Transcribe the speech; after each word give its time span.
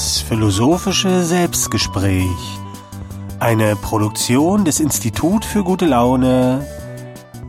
Das 0.00 0.22
philosophische 0.22 1.24
Selbstgespräch. 1.24 2.58
Eine 3.38 3.76
Produktion 3.76 4.64
des 4.64 4.80
Institut 4.80 5.44
für 5.44 5.62
gute 5.62 5.84
Laune 5.84 6.66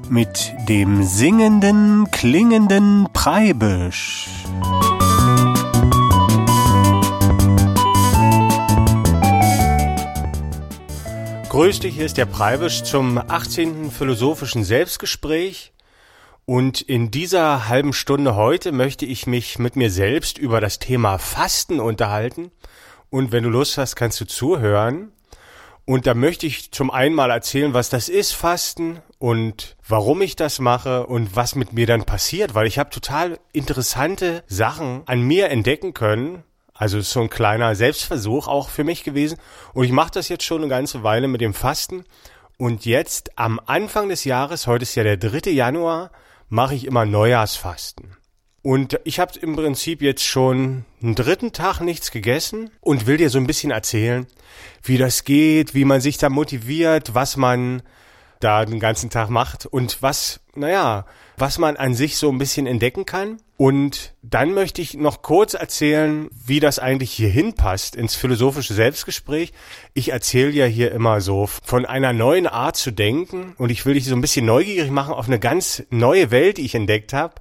mit 0.10 0.52
dem 0.68 1.02
singenden, 1.02 2.12
klingenden 2.12 3.08
Preibisch. 3.14 4.28
Grüß 11.48 11.80
dich, 11.80 11.96
hier 11.96 12.06
ist 12.06 12.18
der 12.18 12.26
Preibisch 12.26 12.84
zum 12.84 13.18
18. 13.18 13.92
philosophischen 13.92 14.66
Selbstgespräch. 14.66 15.72
Und 16.52 16.82
in 16.82 17.12
dieser 17.12 17.70
halben 17.70 17.94
Stunde 17.94 18.36
heute 18.36 18.74
möchte 18.74 19.06
ich 19.06 19.26
mich 19.26 19.58
mit 19.58 19.78
mir 19.78 19.90
selbst 19.90 20.38
über 20.38 20.60
das 20.60 20.80
Thema 20.80 21.18
Fasten 21.18 21.80
unterhalten. 21.80 22.52
Und 23.10 23.32
wenn 23.32 23.44
du 23.44 23.50
Lust 23.50 23.78
hast, 23.78 23.96
kannst 23.96 24.20
du 24.20 24.26
zuhören. 24.26 25.14
Und 25.86 26.08
da 26.08 26.14
möchte 26.14 26.48
ich 26.48 26.74
zum 26.74 26.92
einen 26.92 27.16
mal 27.16 27.32
erzählen, 27.32 27.74
was 27.74 27.88
das 27.88 28.10
ist, 28.10 28.34
Fasten 28.34 29.00
und 29.18 29.78
warum 29.88 30.22
ich 30.22 30.36
das 30.36 30.60
mache 30.60 31.08
und 31.08 31.38
was 31.38 31.56
mit 31.56 31.72
mir 31.72 31.88
dann 31.88 32.04
passiert, 32.04 32.54
weil 32.54 32.68
ich 32.68 32.78
habe 32.78 32.90
total 32.90 33.40
interessante 33.54 34.44
Sachen 34.48 35.04
an 35.06 35.22
mir 35.22 35.52
entdecken 35.52 35.94
können. 35.94 36.44
Also 36.74 36.98
ist 36.98 37.12
so 37.12 37.22
ein 37.22 37.30
kleiner 37.30 37.76
Selbstversuch 37.76 38.50
auch 38.50 38.68
für 38.68 38.84
mich 38.84 39.06
gewesen. 39.06 39.38
Und 39.74 39.86
ich 39.86 39.94
mache 39.94 40.12
das 40.12 40.28
jetzt 40.28 40.44
schon 40.44 40.64
eine 40.64 40.70
ganze 40.70 41.02
Weile 41.02 41.30
mit 41.30 41.40
dem 41.40 41.54
Fasten. 41.54 42.04
Und 42.58 42.86
jetzt 42.86 43.40
am 43.40 43.62
Anfang 43.68 44.10
des 44.10 44.26
Jahres, 44.26 44.68
heute 44.68 44.84
ist 44.84 44.96
ja 44.96 45.04
der 45.04 45.16
3. 45.16 45.50
Januar, 45.52 46.12
mache 46.52 46.76
ich 46.76 46.86
immer 46.86 47.06
Neujahrsfasten. 47.06 48.18
Und 48.62 49.00
ich 49.06 49.20
habe 49.20 49.40
im 49.40 49.56
Prinzip 49.56 50.02
jetzt 50.04 50.24
schon 50.24 50.86
einen 51.02 51.16
dritten 51.16 51.54
Tag 51.54 51.80
nichts 51.80 52.12
gegessen 52.12 52.70
und 52.82 53.08
will 53.08 53.18
dir 53.18 53.30
so 53.32 53.40
ein 53.40 53.48
bisschen 53.48 53.72
erzählen, 53.72 54.28
wie 54.84 54.98
das 54.98 55.24
geht, 55.24 55.74
wie 55.74 55.86
man 55.86 56.02
sich 56.02 56.18
da 56.18 56.30
motiviert, 56.30 57.16
was 57.16 57.38
man 57.38 57.82
da 58.42 58.66
den 58.66 58.80
ganzen 58.80 59.10
Tag 59.10 59.30
macht 59.30 59.66
und 59.66 60.02
was, 60.02 60.42
naja, 60.54 61.06
was 61.42 61.58
man 61.58 61.76
an 61.76 61.96
sich 61.96 62.18
so 62.18 62.30
ein 62.30 62.38
bisschen 62.38 62.68
entdecken 62.68 63.06
kann. 63.06 63.42
Und 63.58 64.14
dann 64.22 64.54
möchte 64.54 64.82
ich 64.82 64.94
noch 64.94 65.24
kurz 65.24 65.56
erzählen, 65.56 66.30
wie 66.32 66.60
das 66.60 66.78
eigentlich 66.78 67.12
hier 67.12 67.30
hinpasst 67.30 67.96
ins 67.96 68.16
philosophische 68.16 68.76
Selbstgespräch. 68.76 69.52
Ich 69.96 70.12
erzähle 70.12 70.52
ja 70.52 70.66
hier 70.66 70.92
immer 70.92 71.20
so 71.20 71.48
von 71.48 71.86
einer 71.88 72.14
neuen 72.14 72.46
Art 72.46 72.78
zu 72.78 72.92
denken 72.92 73.56
und 73.58 73.72
ich 73.72 73.86
will 73.86 73.96
dich 73.96 74.06
so 74.06 74.16
ein 74.16 74.22
bisschen 74.22 74.46
neugierig 74.46 74.92
machen 74.92 75.16
auf 75.16 75.28
eine 75.28 75.40
ganz 75.40 75.84
neue 75.90 76.30
Welt, 76.30 76.58
die 76.58 76.66
ich 76.66 76.76
entdeckt 76.76 77.12
habe, 77.12 77.36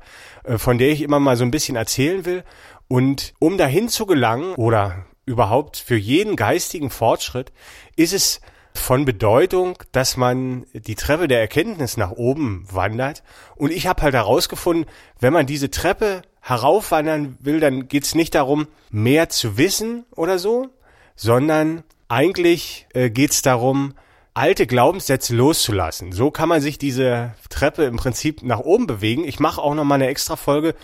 äh, 0.45 0.57
von 0.57 0.79
der 0.79 0.89
ich 0.89 1.03
immer 1.03 1.21
mal 1.21 1.37
so 1.37 1.45
ein 1.45 1.51
bisschen 1.51 1.77
erzählen 1.77 2.25
will. 2.25 2.43
Und 2.89 3.35
um 3.39 3.59
dahin 3.59 3.91
zu 3.91 4.07
gelangen 4.07 4.55
oder 4.55 5.05
überhaupt 5.27 5.77
für 5.77 5.97
jeden 5.97 6.37
geistigen 6.37 6.89
Fortschritt 6.89 7.53
ist 7.97 8.15
es 8.15 8.41
von 8.75 9.05
Bedeutung, 9.05 9.79
dass 9.93 10.17
man 10.17 10.65
die 10.73 10.95
Treppe 10.95 11.29
der 11.29 11.41
Erkenntnis 11.41 11.97
nach 11.97 12.13
oben 12.13 12.67
wandert. 12.71 13.23
Und 13.57 13.73
ich 13.73 13.87
habe 13.87 14.03
halt 14.03 14.15
herausgefunden, 14.15 14.87
wenn 15.19 15.33
man 15.33 15.47
diese 15.47 15.71
Treppe 15.71 16.23
heraufwandern 16.41 17.37
will, 17.41 17.61
dann 17.61 17.89
geht's 17.89 18.15
nicht 18.15 18.35
darum, 18.35 18.67
mehr 18.91 19.29
zu 19.29 19.59
wissen 19.59 20.05
oder 20.15 20.39
so, 20.39 20.69
sondern 21.17 21.83
eigentlich 22.09 22.87
äh, 22.95 23.11
geht's 23.11 23.43
darum, 23.43 23.95
alte 24.35 24.67
Glaubenssätze 24.67 25.35
loszulassen. 25.35 26.13
So 26.13 26.31
kann 26.31 26.49
man 26.49 26.61
sich 26.61 26.79
diese 26.79 27.35
Treppe 27.49 27.85
im 27.85 27.97
Prinzip 27.97 28.43
nach 28.43 28.61
oben 28.61 28.87
bewegen. 28.87 29.25
Ich 29.25 29.41
mache 29.41 29.61
auch 29.61 29.75
noch 29.75 29.85
mal 29.85 29.97
eine 29.97 30.09
extra 30.09 30.37
Folge 30.37 30.75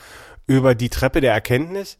über 0.46 0.74
die 0.74 0.90
Treppe 0.90 1.20
der 1.20 1.32
Erkenntnis. 1.32 1.98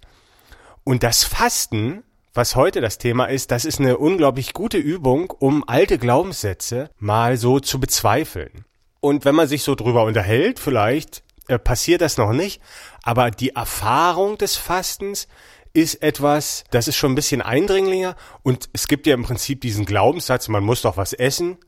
Und 0.85 1.03
das 1.03 1.25
Fasten 1.25 2.03
was 2.37 2.55
heute 2.55 2.81
das 2.81 2.99
Thema 2.99 3.25
ist, 3.27 3.51
das 3.51 3.65
ist 3.65 3.81
eine 3.81 3.97
unglaublich 3.97 4.53
gute 4.53 4.77
Übung, 4.77 5.31
um 5.31 5.65
alte 5.67 5.99
Glaubenssätze 5.99 6.91
mal 6.99 7.37
so 7.39 7.61
zu 7.61 7.81
bezweifeln. 7.81 8.65
Und 9.01 9.25
wenn 9.25 9.35
man 9.35 9.49
sich 9.49 9.63
so 9.63 9.75
drüber 9.75 10.05
unterhält, 10.05 10.59
vielleicht 10.59 11.23
äh, 11.49 11.59
passiert 11.59 12.03
das 12.03 12.19
noch 12.19 12.33
nicht, 12.33 12.61
aber 13.03 13.31
die 13.31 13.51
Erfahrung 13.51 14.37
des 14.37 14.57
Fastens 14.57 15.29
ist 15.73 16.03
etwas, 16.03 16.65
das 16.71 16.89
ist 16.89 16.97
schon 16.97 17.13
ein 17.13 17.17
bisschen 17.17 17.43
eindringlicher. 17.43 18.17
Und 18.43 18.69
es 18.73 18.89
gibt 18.89 19.07
ja 19.07 19.15
im 19.15 19.23
Prinzip 19.23 19.61
diesen 19.61 19.85
Glaubenssatz, 19.85 20.49
man 20.49 20.65
muss 20.65 20.83
doch 20.83 20.97
was 20.97 21.13
essen. 21.13 21.59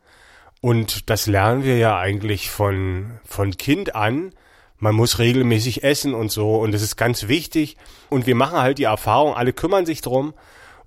Und 0.60 1.08
das 1.08 1.26
lernen 1.26 1.64
wir 1.64 1.78
ja 1.78 1.98
eigentlich 1.98 2.50
von, 2.50 3.20
von 3.24 3.56
Kind 3.56 3.94
an, 3.94 4.32
man 4.78 4.94
muss 4.94 5.18
regelmäßig 5.18 5.84
essen 5.84 6.14
und 6.14 6.32
so. 6.32 6.56
Und 6.56 6.72
das 6.72 6.82
ist 6.82 6.96
ganz 6.96 7.28
wichtig. 7.28 7.76
Und 8.08 8.26
wir 8.26 8.34
machen 8.34 8.58
halt 8.58 8.78
die 8.78 8.84
Erfahrung, 8.84 9.34
alle 9.34 9.52
kümmern 9.52 9.86
sich 9.86 10.00
drum 10.00 10.34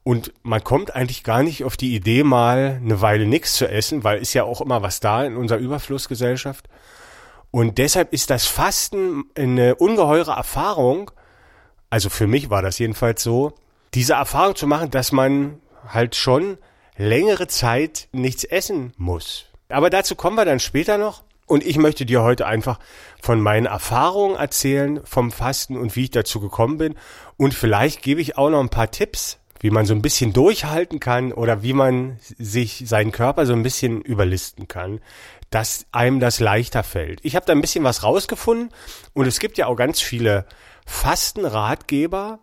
und 0.03 0.33
man 0.41 0.63
kommt 0.63 0.95
eigentlich 0.95 1.23
gar 1.23 1.43
nicht 1.43 1.63
auf 1.63 1.77
die 1.77 1.95
Idee, 1.95 2.23
mal 2.23 2.79
eine 2.83 3.01
Weile 3.01 3.27
nichts 3.27 3.53
zu 3.53 3.67
essen, 3.67 4.03
weil 4.03 4.19
ist 4.19 4.33
ja 4.33 4.43
auch 4.43 4.61
immer 4.61 4.81
was 4.81 4.99
da 4.99 5.23
in 5.23 5.35
unserer 5.35 5.59
Überflussgesellschaft. 5.59 6.67
Und 7.51 7.77
deshalb 7.77 8.13
ist 8.13 8.29
das 8.29 8.45
Fasten 8.45 9.25
eine 9.35 9.75
ungeheure 9.75 10.31
Erfahrung, 10.31 11.11
also 11.89 12.09
für 12.09 12.25
mich 12.25 12.49
war 12.49 12.61
das 12.61 12.79
jedenfalls 12.79 13.21
so, 13.21 13.53
diese 13.93 14.13
Erfahrung 14.13 14.55
zu 14.55 14.65
machen, 14.65 14.89
dass 14.89 15.11
man 15.11 15.59
halt 15.87 16.15
schon 16.15 16.57
längere 16.97 17.47
Zeit 17.47 18.07
nichts 18.13 18.43
essen 18.45 18.93
muss. 18.97 19.45
Aber 19.67 19.89
dazu 19.89 20.15
kommen 20.15 20.37
wir 20.37 20.45
dann 20.45 20.59
später 20.59 20.97
noch. 20.97 21.23
Und 21.45 21.65
ich 21.65 21.77
möchte 21.77 22.05
dir 22.05 22.23
heute 22.23 22.45
einfach 22.45 22.79
von 23.21 23.41
meinen 23.41 23.65
Erfahrungen 23.65 24.37
erzählen 24.37 25.01
vom 25.03 25.33
Fasten 25.33 25.75
und 25.75 25.97
wie 25.97 26.05
ich 26.05 26.11
dazu 26.11 26.39
gekommen 26.39 26.77
bin. 26.77 26.95
Und 27.35 27.53
vielleicht 27.53 28.01
gebe 28.01 28.21
ich 28.21 28.37
auch 28.37 28.49
noch 28.49 28.61
ein 28.61 28.69
paar 28.69 28.89
Tipps, 28.89 29.40
wie 29.61 29.69
man 29.69 29.85
so 29.85 29.93
ein 29.93 30.01
bisschen 30.01 30.33
durchhalten 30.33 30.99
kann 30.99 31.31
oder 31.31 31.63
wie 31.63 31.73
man 31.73 32.17
sich 32.37 32.83
seinen 32.85 33.11
Körper 33.11 33.45
so 33.45 33.53
ein 33.53 33.63
bisschen 33.63 34.01
überlisten 34.01 34.67
kann, 34.67 34.99
dass 35.51 35.85
einem 35.91 36.19
das 36.19 36.39
leichter 36.39 36.83
fällt. 36.83 37.19
Ich 37.23 37.35
habe 37.35 37.45
da 37.45 37.53
ein 37.53 37.61
bisschen 37.61 37.83
was 37.83 38.03
rausgefunden 38.03 38.69
und 39.13 39.27
es 39.27 39.39
gibt 39.39 39.57
ja 39.57 39.67
auch 39.67 39.75
ganz 39.75 40.01
viele 40.01 40.45
Fastenratgeber, 40.85 42.39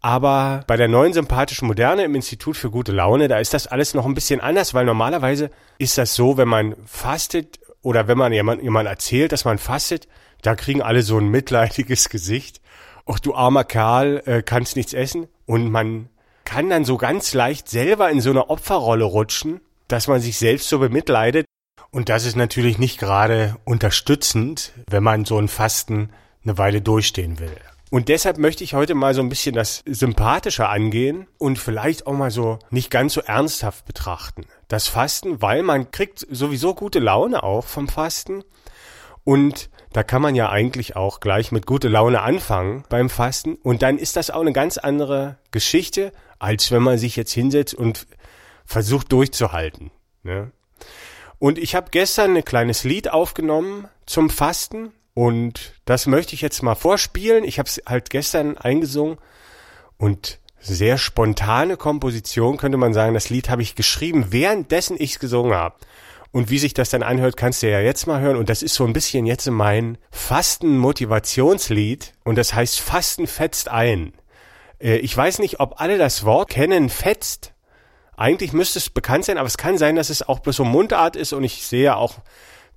aber 0.00 0.62
bei 0.66 0.76
der 0.76 0.88
neuen 0.88 1.12
sympathischen 1.12 1.66
Moderne 1.66 2.04
im 2.04 2.14
Institut 2.14 2.56
für 2.56 2.70
gute 2.70 2.92
Laune, 2.92 3.26
da 3.26 3.38
ist 3.38 3.54
das 3.54 3.66
alles 3.66 3.94
noch 3.94 4.06
ein 4.06 4.14
bisschen 4.14 4.40
anders, 4.40 4.74
weil 4.74 4.84
normalerweise 4.84 5.50
ist 5.78 5.98
das 5.98 6.14
so, 6.14 6.36
wenn 6.36 6.48
man 6.48 6.76
fastet 6.86 7.58
oder 7.82 8.06
wenn 8.06 8.18
man 8.18 8.32
jemand, 8.32 8.62
jemand 8.62 8.88
erzählt, 8.88 9.32
dass 9.32 9.44
man 9.44 9.58
fastet, 9.58 10.06
da 10.42 10.54
kriegen 10.54 10.82
alle 10.82 11.02
so 11.02 11.18
ein 11.18 11.28
mitleidiges 11.28 12.10
Gesicht. 12.10 12.60
Och, 13.06 13.18
du 13.18 13.34
armer 13.34 13.64
Kerl, 13.64 14.22
äh, 14.26 14.42
kannst 14.42 14.76
nichts 14.76 14.92
essen. 14.92 15.26
Und 15.46 15.70
man 15.70 16.08
kann 16.44 16.70
dann 16.70 16.84
so 16.84 16.96
ganz 16.96 17.34
leicht 17.34 17.68
selber 17.68 18.10
in 18.10 18.20
so 18.20 18.30
eine 18.30 18.50
Opferrolle 18.50 19.04
rutschen, 19.04 19.60
dass 19.88 20.08
man 20.08 20.20
sich 20.20 20.38
selbst 20.38 20.68
so 20.68 20.78
bemitleidet. 20.78 21.46
Und 21.90 22.08
das 22.08 22.24
ist 22.24 22.36
natürlich 22.36 22.78
nicht 22.78 22.98
gerade 22.98 23.56
unterstützend, 23.64 24.72
wenn 24.88 25.02
man 25.02 25.24
so 25.24 25.38
ein 25.38 25.48
Fasten 25.48 26.10
eine 26.44 26.58
Weile 26.58 26.80
durchstehen 26.80 27.38
will. 27.38 27.56
Und 27.90 28.08
deshalb 28.08 28.38
möchte 28.38 28.64
ich 28.64 28.74
heute 28.74 28.96
mal 28.96 29.14
so 29.14 29.20
ein 29.20 29.28
bisschen 29.28 29.54
das 29.54 29.82
Sympathische 29.86 30.68
angehen 30.68 31.28
und 31.38 31.60
vielleicht 31.60 32.08
auch 32.08 32.12
mal 32.12 32.32
so 32.32 32.58
nicht 32.70 32.90
ganz 32.90 33.14
so 33.14 33.20
ernsthaft 33.20 33.84
betrachten. 33.84 34.46
Das 34.66 34.88
Fasten, 34.88 35.40
weil 35.40 35.62
man 35.62 35.92
kriegt 35.92 36.26
sowieso 36.28 36.74
gute 36.74 36.98
Laune 36.98 37.44
auch 37.44 37.64
vom 37.64 37.86
Fasten. 37.86 38.42
Und 39.22 39.70
da 39.94 40.02
kann 40.02 40.20
man 40.20 40.34
ja 40.34 40.50
eigentlich 40.50 40.96
auch 40.96 41.20
gleich 41.20 41.52
mit 41.52 41.66
gute 41.66 41.86
Laune 41.86 42.20
anfangen 42.20 42.82
beim 42.88 43.08
Fasten. 43.08 43.54
Und 43.54 43.82
dann 43.82 43.96
ist 43.96 44.16
das 44.16 44.28
auch 44.28 44.40
eine 44.40 44.52
ganz 44.52 44.76
andere 44.76 45.38
Geschichte, 45.52 46.12
als 46.40 46.72
wenn 46.72 46.82
man 46.82 46.98
sich 46.98 47.14
jetzt 47.14 47.32
hinsetzt 47.32 47.74
und 47.74 48.08
versucht 48.66 49.12
durchzuhalten. 49.12 49.92
Ne? 50.24 50.50
Und 51.38 51.58
ich 51.58 51.76
habe 51.76 51.90
gestern 51.92 52.36
ein 52.36 52.44
kleines 52.44 52.82
Lied 52.82 53.08
aufgenommen 53.12 53.88
zum 54.04 54.30
Fasten 54.30 54.90
und 55.14 55.74
das 55.84 56.06
möchte 56.08 56.34
ich 56.34 56.40
jetzt 56.40 56.60
mal 56.64 56.74
vorspielen. 56.74 57.44
Ich 57.44 57.60
habe 57.60 57.68
es 57.68 57.80
halt 57.86 58.10
gestern 58.10 58.58
eingesungen 58.58 59.18
und 59.96 60.40
sehr 60.58 60.98
spontane 60.98 61.76
Komposition 61.76 62.56
könnte 62.56 62.78
man 62.78 62.94
sagen. 62.94 63.14
Das 63.14 63.30
Lied 63.30 63.48
habe 63.48 63.62
ich 63.62 63.76
geschrieben, 63.76 64.26
währenddessen 64.30 64.96
ich 64.98 65.12
es 65.12 65.18
gesungen 65.20 65.54
habe. 65.54 65.76
Und 66.34 66.50
wie 66.50 66.58
sich 66.58 66.74
das 66.74 66.90
dann 66.90 67.04
anhört, 67.04 67.36
kannst 67.36 67.62
du 67.62 67.70
ja 67.70 67.78
jetzt 67.78 68.08
mal 68.08 68.20
hören. 68.20 68.36
Und 68.36 68.48
das 68.48 68.64
ist 68.64 68.74
so 68.74 68.84
ein 68.84 68.92
bisschen 68.92 69.24
jetzt 69.24 69.48
mein 69.48 69.98
Fasten-Motivationslied. 70.10 72.12
Und 72.24 72.36
das 72.36 72.52
heißt 72.52 72.80
Fasten 72.80 73.28
fetzt 73.28 73.68
ein. 73.68 74.14
Äh, 74.80 74.96
ich 74.96 75.16
weiß 75.16 75.38
nicht, 75.38 75.60
ob 75.60 75.80
alle 75.80 75.96
das 75.96 76.24
Wort 76.24 76.50
kennen, 76.50 76.90
fetzt. 76.90 77.52
Eigentlich 78.16 78.52
müsste 78.52 78.80
es 78.80 78.90
bekannt 78.90 79.26
sein, 79.26 79.38
aber 79.38 79.46
es 79.46 79.56
kann 79.56 79.78
sein, 79.78 79.94
dass 79.94 80.10
es 80.10 80.26
auch 80.26 80.40
bloß 80.40 80.56
so 80.56 80.64
Mundart 80.64 81.14
ist 81.14 81.32
und 81.32 81.44
ich 81.44 81.68
sehe 81.68 81.96
auch, 81.96 82.16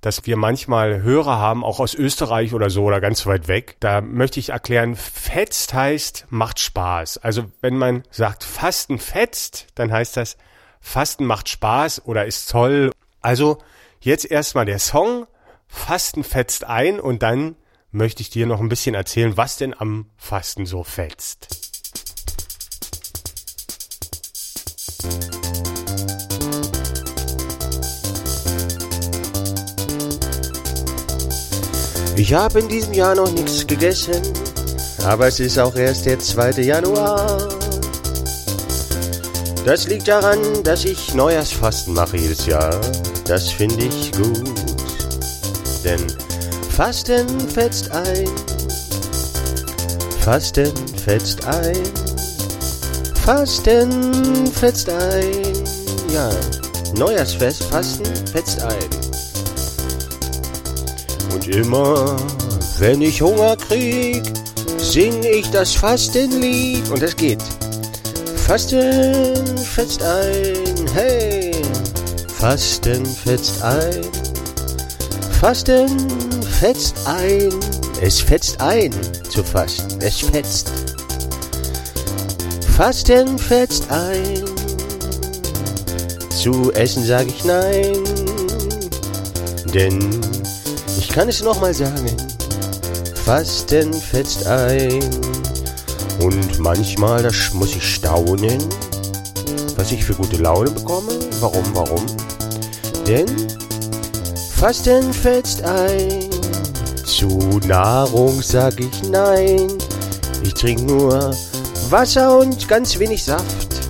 dass 0.00 0.24
wir 0.24 0.36
manchmal 0.36 1.02
Hörer 1.02 1.40
haben, 1.40 1.64
auch 1.64 1.80
aus 1.80 1.94
Österreich 1.94 2.54
oder 2.54 2.70
so 2.70 2.84
oder 2.84 3.00
ganz 3.00 3.26
weit 3.26 3.48
weg. 3.48 3.74
Da 3.80 4.00
möchte 4.00 4.38
ich 4.38 4.50
erklären, 4.50 4.94
fetzt 4.94 5.74
heißt, 5.74 6.26
macht 6.30 6.60
Spaß. 6.60 7.18
Also 7.18 7.46
wenn 7.60 7.76
man 7.76 8.04
sagt, 8.12 8.44
Fasten 8.44 9.00
fetzt, 9.00 9.66
dann 9.74 9.90
heißt 9.90 10.16
das, 10.16 10.36
Fasten 10.80 11.24
macht 11.24 11.48
Spaß 11.48 12.04
oder 12.04 12.24
ist 12.24 12.52
toll. 12.52 12.92
Also 13.20 13.58
jetzt 14.00 14.30
erstmal 14.30 14.64
der 14.64 14.78
Song, 14.78 15.26
Fasten 15.66 16.24
fetzt 16.24 16.64
ein 16.64 17.00
und 17.00 17.22
dann 17.22 17.56
möchte 17.90 18.22
ich 18.22 18.30
dir 18.30 18.46
noch 18.46 18.60
ein 18.60 18.68
bisschen 18.68 18.94
erzählen, 18.94 19.36
was 19.36 19.56
denn 19.56 19.74
am 19.78 20.10
Fasten 20.16 20.66
so 20.66 20.84
fetzt. 20.84 21.48
Ich 32.16 32.34
habe 32.34 32.58
in 32.58 32.68
diesem 32.68 32.94
Jahr 32.94 33.14
noch 33.14 33.30
nichts 33.30 33.66
gegessen, 33.66 34.20
aber 35.04 35.28
es 35.28 35.38
ist 35.38 35.56
auch 35.56 35.76
erst 35.76 36.04
der 36.04 36.18
2. 36.18 36.62
Januar. 36.62 37.48
Das 39.64 39.86
liegt 39.86 40.08
daran, 40.08 40.40
dass 40.64 40.84
ich 40.84 41.14
Neujahrsfasten 41.14 41.94
mache 41.94 42.16
jedes 42.16 42.46
Jahr. 42.46 42.80
Das 43.28 43.50
finde 43.50 43.84
ich 43.84 44.10
gut. 44.12 44.42
Denn 45.84 46.00
Fasten 46.70 47.28
fetzt 47.50 47.90
ein. 47.90 48.26
Fasten 50.20 50.72
fetzt 51.04 51.44
ein. 51.44 51.76
Fasten 53.26 54.46
fetzt 54.46 54.88
ein. 54.88 55.42
Ja, 56.10 56.30
Neujahrsfest, 56.96 57.64
Fasten 57.64 58.06
fetzt 58.32 58.62
ein. 58.62 58.88
Und 61.34 61.48
immer, 61.48 62.16
wenn 62.78 63.02
ich 63.02 63.20
Hunger 63.20 63.56
krieg, 63.56 64.22
sing 64.78 65.22
ich 65.22 65.50
das 65.50 65.74
Fastenlied. 65.74 66.88
Und 66.88 67.02
es 67.02 67.14
geht. 67.14 67.42
Fasten 68.46 69.58
fetzt 69.58 70.02
ein, 70.02 70.88
hey. 70.94 71.47
Fasten 72.38 73.04
fetzt 73.04 73.60
ein. 73.64 74.06
Fasten 75.40 75.88
fetzt 76.60 76.94
ein. 77.04 77.52
Es 78.00 78.20
fetzt 78.20 78.60
ein 78.60 78.92
zu 79.28 79.42
fasten. 79.42 80.00
Es 80.00 80.20
fetzt. 80.20 80.70
Fasten 82.76 83.36
fetzt 83.40 83.90
ein. 83.90 84.44
Zu 86.30 86.72
essen 86.74 87.04
sag 87.04 87.26
ich 87.26 87.44
nein. 87.44 88.04
Denn 89.74 90.20
ich 90.96 91.08
kann 91.08 91.28
es 91.28 91.42
nochmal 91.42 91.74
sagen. 91.74 92.16
Fasten 93.24 93.92
fetzt 93.92 94.46
ein. 94.46 95.02
Und 96.20 96.60
manchmal, 96.60 97.20
das 97.20 97.52
muss 97.52 97.74
ich 97.74 97.94
staunen, 97.96 98.64
was 99.74 99.90
ich 99.90 100.04
für 100.04 100.14
gute 100.14 100.36
Laune 100.36 100.70
bekomme. 100.70 101.18
Warum, 101.40 101.64
warum? 101.74 102.06
Denn 103.08 103.26
Fasten 104.56 105.12
fetzt 105.14 105.62
ein. 105.62 106.28
Zu 107.06 107.58
Nahrung 107.66 108.42
sag 108.42 108.78
ich 108.78 109.02
nein. 109.04 109.72
Ich 110.42 110.52
trinke 110.52 110.82
nur 110.82 111.34
Wasser 111.88 112.38
und 112.38 112.68
ganz 112.68 112.98
wenig 112.98 113.24
Saft. 113.24 113.80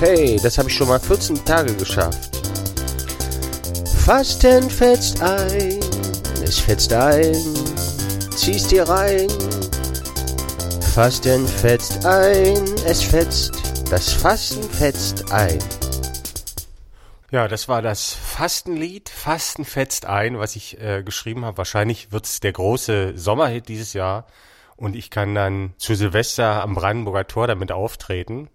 Hey, 0.00 0.40
das 0.42 0.58
habe 0.58 0.68
ich 0.68 0.74
schon 0.74 0.88
mal 0.88 0.98
14 0.98 1.44
Tage 1.44 1.72
geschafft. 1.74 2.38
Fasten 4.04 4.68
fetzt 4.68 5.22
ein. 5.22 5.78
Es 6.44 6.58
fetzt 6.58 6.92
ein. 6.92 7.36
Ziehst 8.34 8.72
dir 8.72 8.88
rein. 8.88 9.28
Fasten 10.96 11.46
fetzt 11.46 12.06
ein, 12.06 12.64
es 12.86 13.02
fetzt, 13.02 13.52
das 13.90 14.14
Fasten 14.14 14.62
fetzt 14.62 15.30
ein. 15.30 15.58
Ja, 17.36 17.48
das 17.48 17.68
war 17.68 17.82
das 17.82 18.14
Fastenlied, 18.14 19.10
Fasten 19.10 19.66
fetzt 19.66 20.06
ein, 20.06 20.38
was 20.38 20.56
ich 20.56 20.80
äh, 20.80 21.02
geschrieben 21.02 21.44
habe. 21.44 21.58
Wahrscheinlich 21.58 22.10
wird 22.10 22.24
es 22.24 22.40
der 22.40 22.52
große 22.52 23.12
Sommerhit 23.14 23.68
dieses 23.68 23.92
Jahr 23.92 24.26
und 24.74 24.96
ich 24.96 25.10
kann 25.10 25.34
dann 25.34 25.74
zu 25.76 25.94
Silvester 25.94 26.62
am 26.62 26.74
Brandenburger 26.74 27.26
Tor 27.26 27.46
damit 27.46 27.72
auftreten. 27.72 28.48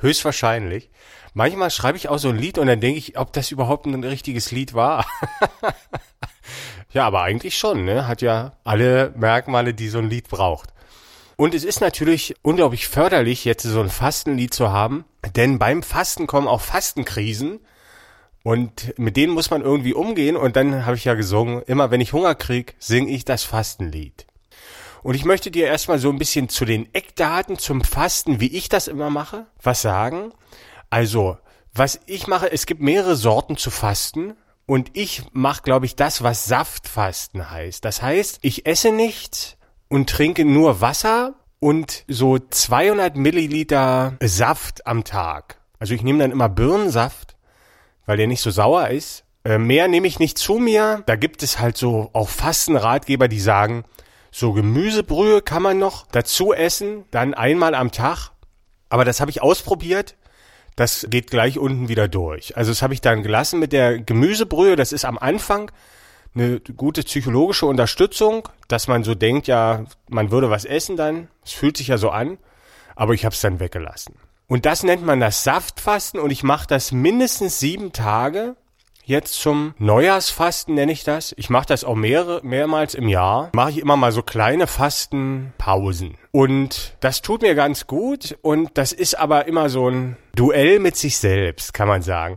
Höchstwahrscheinlich. 0.00 0.90
Manchmal 1.34 1.70
schreibe 1.70 1.98
ich 1.98 2.08
auch 2.08 2.18
so 2.18 2.30
ein 2.30 2.36
Lied 2.36 2.58
und 2.58 2.66
dann 2.66 2.80
denke 2.80 2.98
ich, 2.98 3.16
ob 3.16 3.32
das 3.32 3.52
überhaupt 3.52 3.86
ein 3.86 4.02
richtiges 4.02 4.50
Lied 4.50 4.74
war. 4.74 5.06
ja, 6.90 7.06
aber 7.06 7.22
eigentlich 7.22 7.56
schon, 7.56 7.84
ne? 7.84 8.08
Hat 8.08 8.22
ja 8.22 8.56
alle 8.64 9.14
Merkmale, 9.14 9.72
die 9.72 9.88
so 9.88 9.98
ein 9.98 10.10
Lied 10.10 10.28
braucht. 10.28 10.70
Und 11.36 11.54
es 11.54 11.62
ist 11.62 11.80
natürlich 11.80 12.34
unglaublich 12.42 12.88
förderlich, 12.88 13.44
jetzt 13.44 13.62
so 13.62 13.80
ein 13.80 13.88
Fastenlied 13.88 14.52
zu 14.52 14.72
haben, 14.72 15.04
denn 15.36 15.60
beim 15.60 15.84
Fasten 15.84 16.26
kommen 16.26 16.48
auch 16.48 16.60
Fastenkrisen 16.60 17.60
und 18.46 18.96
mit 18.96 19.16
denen 19.16 19.32
muss 19.32 19.50
man 19.50 19.62
irgendwie 19.62 19.92
umgehen 19.92 20.36
und 20.36 20.54
dann 20.54 20.86
habe 20.86 20.94
ich 20.94 21.04
ja 21.04 21.14
gesungen, 21.14 21.62
immer 21.66 21.90
wenn 21.90 22.00
ich 22.00 22.12
Hunger 22.12 22.36
krieg, 22.36 22.76
singe 22.78 23.10
ich 23.10 23.24
das 23.24 23.42
Fastenlied. 23.42 24.24
Und 25.02 25.16
ich 25.16 25.24
möchte 25.24 25.50
dir 25.50 25.66
erstmal 25.66 25.98
so 25.98 26.10
ein 26.10 26.18
bisschen 26.18 26.48
zu 26.48 26.64
den 26.64 26.88
Eckdaten 26.94 27.58
zum 27.58 27.82
Fasten, 27.82 28.38
wie 28.38 28.56
ich 28.56 28.68
das 28.68 28.86
immer 28.86 29.10
mache, 29.10 29.46
was 29.60 29.82
sagen. 29.82 30.32
Also, 30.90 31.38
was 31.74 31.98
ich 32.06 32.28
mache, 32.28 32.52
es 32.52 32.66
gibt 32.66 32.80
mehrere 32.80 33.16
Sorten 33.16 33.56
zu 33.56 33.72
fasten. 33.72 34.34
Und 34.64 34.90
ich 34.92 35.22
mache, 35.32 35.62
glaube 35.62 35.86
ich, 35.86 35.96
das, 35.96 36.22
was 36.22 36.46
Saftfasten 36.46 37.50
heißt. 37.50 37.84
Das 37.84 38.00
heißt, 38.00 38.38
ich 38.42 38.64
esse 38.66 38.92
nichts, 38.92 39.56
und 39.88 40.08
trinke 40.08 40.44
nur 40.44 40.80
Wasser 40.80 41.34
und 41.60 42.04
so 42.08 42.38
200 42.38 43.16
Milliliter 43.16 44.16
Saft 44.20 44.86
am 44.86 45.04
Tag. 45.04 45.58
Also 45.78 45.94
ich 45.94 46.02
nehme 46.02 46.20
dann 46.20 46.30
immer 46.30 46.48
Birnensaft, 46.48 47.25
weil 48.06 48.16
der 48.16 48.26
nicht 48.26 48.40
so 48.40 48.50
sauer 48.50 48.88
ist. 48.88 49.24
Äh, 49.44 49.58
mehr 49.58 49.88
nehme 49.88 50.06
ich 50.06 50.18
nicht 50.18 50.38
zu 50.38 50.54
mir. 50.54 51.02
Da 51.06 51.16
gibt 51.16 51.42
es 51.42 51.58
halt 51.58 51.76
so 51.76 52.10
auch 52.12 52.28
Fastenratgeber, 52.28 53.28
die 53.28 53.40
sagen, 53.40 53.84
so 54.30 54.52
Gemüsebrühe 54.52 55.42
kann 55.42 55.62
man 55.62 55.78
noch 55.78 56.06
dazu 56.08 56.52
essen, 56.52 57.04
dann 57.10 57.34
einmal 57.34 57.74
am 57.74 57.90
Tag. 57.90 58.30
Aber 58.88 59.04
das 59.04 59.20
habe 59.20 59.30
ich 59.30 59.42
ausprobiert. 59.42 60.16
Das 60.76 61.06
geht 61.08 61.30
gleich 61.30 61.58
unten 61.58 61.88
wieder 61.88 62.06
durch. 62.06 62.56
Also 62.56 62.70
das 62.70 62.82
habe 62.82 62.92
ich 62.92 63.00
dann 63.00 63.22
gelassen 63.22 63.58
mit 63.58 63.72
der 63.72 63.98
Gemüsebrühe. 63.98 64.76
Das 64.76 64.92
ist 64.92 65.06
am 65.06 65.16
Anfang 65.16 65.70
eine 66.34 66.60
gute 66.60 67.02
psychologische 67.02 67.64
Unterstützung, 67.64 68.48
dass 68.68 68.88
man 68.88 69.02
so 69.02 69.14
denkt, 69.14 69.46
ja, 69.46 69.84
man 70.08 70.30
würde 70.30 70.50
was 70.50 70.66
essen 70.66 70.96
dann. 70.96 71.28
Es 71.44 71.52
fühlt 71.52 71.78
sich 71.78 71.88
ja 71.88 71.96
so 71.96 72.10
an, 72.10 72.36
aber 72.94 73.14
ich 73.14 73.24
habe 73.24 73.34
es 73.34 73.40
dann 73.40 73.58
weggelassen. 73.58 74.16
Und 74.48 74.64
das 74.64 74.82
nennt 74.82 75.04
man 75.04 75.20
das 75.20 75.44
Saftfasten 75.44 76.20
und 76.20 76.30
ich 76.30 76.42
mache 76.42 76.66
das 76.66 76.92
mindestens 76.92 77.58
sieben 77.58 77.92
Tage. 77.92 78.56
Jetzt 79.04 79.34
zum 79.34 79.74
Neujahrsfasten 79.78 80.74
nenne 80.74 80.90
ich 80.90 81.04
das. 81.04 81.32
Ich 81.36 81.48
mache 81.48 81.66
das 81.66 81.84
auch 81.84 81.94
mehrere, 81.94 82.40
mehrmals 82.44 82.94
im 82.94 83.08
Jahr. 83.08 83.50
Mache 83.54 83.70
ich 83.70 83.78
immer 83.78 83.96
mal 83.96 84.10
so 84.10 84.22
kleine 84.22 84.66
Fastenpausen. 84.66 86.16
Und 86.32 86.96
das 87.00 87.22
tut 87.22 87.42
mir 87.42 87.54
ganz 87.54 87.86
gut. 87.86 88.36
Und 88.42 88.70
das 88.74 88.92
ist 88.92 89.16
aber 89.16 89.46
immer 89.46 89.68
so 89.68 89.88
ein 89.88 90.16
Duell 90.34 90.80
mit 90.80 90.96
sich 90.96 91.18
selbst, 91.18 91.72
kann 91.72 91.86
man 91.88 92.02
sagen 92.02 92.36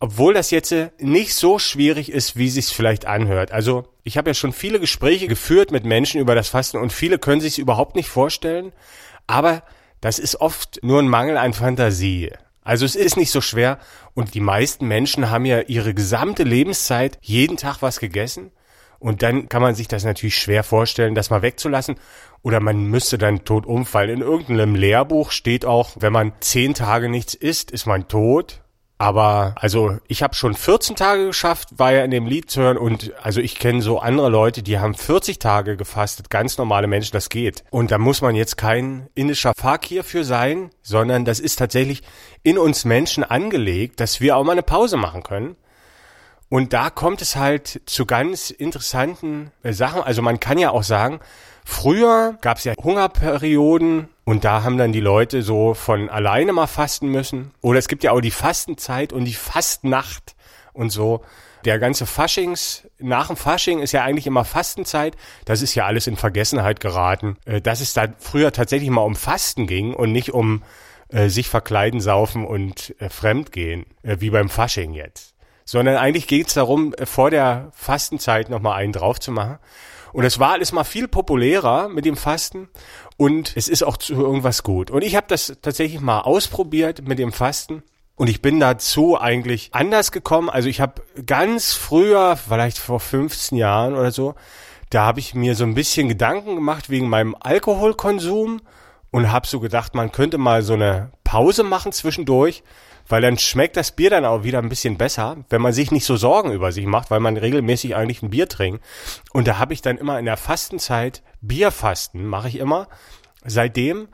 obwohl 0.00 0.32
das 0.32 0.50
jetzt 0.50 0.72
äh, 0.72 0.90
nicht 0.98 1.34
so 1.34 1.58
schwierig 1.58 2.10
ist, 2.10 2.36
wie 2.36 2.48
sich's 2.48 2.72
vielleicht 2.72 3.06
anhört. 3.06 3.52
Also 3.52 3.84
ich 4.02 4.16
habe 4.16 4.30
ja 4.30 4.34
schon 4.34 4.52
viele 4.52 4.80
Gespräche 4.80 5.28
geführt 5.28 5.70
mit 5.70 5.84
Menschen 5.84 6.20
über 6.20 6.34
das 6.34 6.48
Fasten 6.48 6.78
und 6.78 6.92
viele 6.92 7.18
können 7.18 7.42
sich's 7.42 7.58
überhaupt 7.58 7.94
nicht 7.94 8.08
vorstellen, 8.08 8.72
aber 9.26 9.62
das 10.00 10.18
ist 10.18 10.40
oft 10.40 10.80
nur 10.82 11.00
ein 11.00 11.08
Mangel 11.08 11.36
an 11.36 11.52
Fantasie. 11.52 12.32
Also 12.62 12.84
es 12.84 12.94
ist 12.94 13.16
nicht 13.16 13.30
so 13.30 13.40
schwer 13.40 13.78
und 14.14 14.34
die 14.34 14.40
meisten 14.40 14.86
Menschen 14.86 15.30
haben 15.30 15.44
ja 15.44 15.60
ihre 15.60 15.94
gesamte 15.94 16.42
Lebenszeit 16.42 17.18
jeden 17.22 17.56
Tag 17.56 17.82
was 17.82 18.00
gegessen 18.00 18.52
und 18.98 19.22
dann 19.22 19.48
kann 19.48 19.62
man 19.62 19.74
sich 19.74 19.88
das 19.88 20.04
natürlich 20.04 20.38
schwer 20.38 20.62
vorstellen, 20.62 21.14
das 21.14 21.30
mal 21.30 21.42
wegzulassen 21.42 21.96
oder 22.42 22.60
man 22.60 22.84
müsste 22.84 23.18
dann 23.18 23.44
tot 23.44 23.66
umfallen. 23.66 24.10
In 24.10 24.20
irgendeinem 24.20 24.74
Lehrbuch 24.74 25.30
steht 25.30 25.64
auch, 25.64 25.96
wenn 25.98 26.12
man 26.12 26.32
zehn 26.40 26.74
Tage 26.74 27.08
nichts 27.08 27.34
isst, 27.34 27.70
ist 27.70 27.86
man 27.86 28.08
tot 28.08 28.60
aber 29.00 29.54
also 29.56 29.96
ich 30.08 30.22
habe 30.22 30.34
schon 30.34 30.52
14 30.52 30.94
Tage 30.94 31.28
geschafft, 31.28 31.70
war 31.78 31.90
ja 31.90 32.04
in 32.04 32.10
dem 32.10 32.26
Lied 32.26 32.50
zu 32.50 32.60
hören 32.60 32.76
und 32.76 33.12
also 33.22 33.40
ich 33.40 33.58
kenne 33.58 33.80
so 33.80 33.98
andere 33.98 34.28
Leute, 34.28 34.62
die 34.62 34.78
haben 34.78 34.94
40 34.94 35.38
Tage 35.38 35.78
gefastet, 35.78 36.28
ganz 36.28 36.58
normale 36.58 36.86
Menschen, 36.86 37.12
das 37.12 37.30
geht. 37.30 37.64
Und 37.70 37.92
da 37.92 37.96
muss 37.96 38.20
man 38.20 38.34
jetzt 38.34 38.58
kein 38.58 39.08
indischer 39.14 39.54
Fakir 39.56 40.04
für 40.04 40.22
sein, 40.22 40.68
sondern 40.82 41.24
das 41.24 41.40
ist 41.40 41.56
tatsächlich 41.56 42.02
in 42.42 42.58
uns 42.58 42.84
Menschen 42.84 43.24
angelegt, 43.24 44.00
dass 44.00 44.20
wir 44.20 44.36
auch 44.36 44.44
mal 44.44 44.52
eine 44.52 44.62
Pause 44.62 44.98
machen 44.98 45.22
können. 45.22 45.56
Und 46.50 46.74
da 46.74 46.90
kommt 46.90 47.22
es 47.22 47.36
halt 47.36 47.80
zu 47.86 48.04
ganz 48.04 48.50
interessanten 48.50 49.50
äh, 49.62 49.72
Sachen. 49.72 50.02
Also 50.02 50.20
man 50.20 50.40
kann 50.40 50.58
ja 50.58 50.72
auch 50.72 50.82
sagen, 50.82 51.20
früher 51.64 52.38
gab 52.40 52.58
es 52.58 52.64
ja 52.64 52.74
Hungerperioden 52.82 54.08
und 54.24 54.44
da 54.44 54.62
haben 54.62 54.78
dann 54.78 54.92
die 54.92 55.00
Leute 55.00 55.42
so 55.42 55.74
von 55.74 56.08
alleine 56.08 56.52
mal 56.52 56.66
fasten 56.66 57.08
müssen. 57.08 57.52
Oder 57.60 57.78
es 57.78 57.88
gibt 57.88 58.04
ja 58.04 58.12
auch 58.12 58.20
die 58.20 58.30
Fastenzeit 58.30 59.12
und 59.12 59.24
die 59.24 59.34
Fastnacht 59.34 60.36
und 60.72 60.90
so. 60.90 61.22
Der 61.64 61.78
ganze 61.78 62.06
Faschings, 62.06 62.88
nach 62.98 63.26
dem 63.26 63.36
Fasching 63.36 63.80
ist 63.80 63.92
ja 63.92 64.02
eigentlich 64.02 64.26
immer 64.26 64.46
Fastenzeit. 64.46 65.16
Das 65.44 65.60
ist 65.60 65.74
ja 65.74 65.84
alles 65.84 66.06
in 66.06 66.16
Vergessenheit 66.16 66.80
geraten. 66.80 67.36
Äh, 67.44 67.60
dass 67.60 67.80
es 67.80 67.92
da 67.92 68.06
früher 68.18 68.52
tatsächlich 68.52 68.88
mal 68.88 69.02
um 69.02 69.14
Fasten 69.14 69.66
ging 69.66 69.92
und 69.92 70.12
nicht 70.12 70.32
um 70.32 70.62
äh, 71.12 71.28
sich 71.28 71.48
verkleiden, 71.48 72.00
saufen 72.00 72.46
und 72.46 72.94
äh, 73.00 73.08
fremdgehen, 73.08 73.84
äh, 74.02 74.18
wie 74.20 74.30
beim 74.30 74.48
Fasching 74.48 74.92
jetzt. 74.92 75.34
Sondern 75.64 75.96
eigentlich 75.96 76.28
geht 76.28 76.48
es 76.48 76.54
darum, 76.54 76.94
vor 77.04 77.30
der 77.30 77.70
Fastenzeit 77.74 78.48
nochmal 78.48 78.78
einen 78.78 78.92
drauf 78.92 79.18
zu 79.18 79.32
machen. 79.32 79.58
Und 80.12 80.24
es 80.24 80.38
war 80.38 80.52
alles 80.52 80.72
mal 80.72 80.84
viel 80.84 81.08
populärer 81.08 81.88
mit 81.88 82.04
dem 82.04 82.16
Fasten 82.16 82.68
und 83.16 83.52
es 83.56 83.68
ist 83.68 83.82
auch 83.82 83.96
zu 83.96 84.14
irgendwas 84.14 84.62
gut. 84.62 84.90
Und 84.90 85.02
ich 85.02 85.16
habe 85.16 85.26
das 85.28 85.58
tatsächlich 85.62 86.00
mal 86.00 86.20
ausprobiert 86.20 87.06
mit 87.06 87.18
dem 87.18 87.32
Fasten. 87.32 87.82
Und 88.16 88.28
ich 88.28 88.42
bin 88.42 88.60
dazu 88.60 89.18
eigentlich 89.18 89.70
anders 89.72 90.12
gekommen. 90.12 90.50
Also 90.50 90.68
ich 90.68 90.80
habe 90.80 91.02
ganz 91.24 91.72
früher, 91.72 92.36
vielleicht 92.36 92.76
vor 92.78 93.00
15 93.00 93.56
Jahren 93.56 93.94
oder 93.94 94.10
so, 94.10 94.34
Da 94.90 95.06
habe 95.06 95.20
ich 95.20 95.34
mir 95.34 95.54
so 95.54 95.64
ein 95.64 95.74
bisschen 95.74 96.08
Gedanken 96.08 96.56
gemacht 96.56 96.90
wegen 96.90 97.08
meinem 97.08 97.36
Alkoholkonsum 97.38 98.60
und 99.12 99.32
habe 99.32 99.46
so 99.46 99.60
gedacht, 99.60 99.94
man 99.94 100.10
könnte 100.10 100.36
mal 100.36 100.62
so 100.62 100.74
eine 100.74 101.12
Pause 101.22 101.62
machen 101.62 101.92
zwischendurch, 101.92 102.64
weil 103.10 103.22
dann 103.22 103.38
schmeckt 103.38 103.76
das 103.76 103.92
Bier 103.92 104.10
dann 104.10 104.24
auch 104.24 104.44
wieder 104.44 104.58
ein 104.58 104.68
bisschen 104.68 104.96
besser, 104.96 105.38
wenn 105.48 105.60
man 105.60 105.72
sich 105.72 105.90
nicht 105.90 106.04
so 106.04 106.16
Sorgen 106.16 106.52
über 106.52 106.72
sich 106.72 106.86
macht, 106.86 107.10
weil 107.10 107.20
man 107.20 107.36
regelmäßig 107.36 107.96
eigentlich 107.96 108.22
ein 108.22 108.30
Bier 108.30 108.48
trinkt. 108.48 108.84
Und 109.32 109.48
da 109.48 109.58
habe 109.58 109.74
ich 109.74 109.82
dann 109.82 109.98
immer 109.98 110.18
in 110.18 110.24
der 110.24 110.36
Fastenzeit 110.36 111.22
Bierfasten, 111.40 112.26
mache 112.26 112.48
ich 112.48 112.58
immer 112.58 112.88
seitdem. 113.44 114.08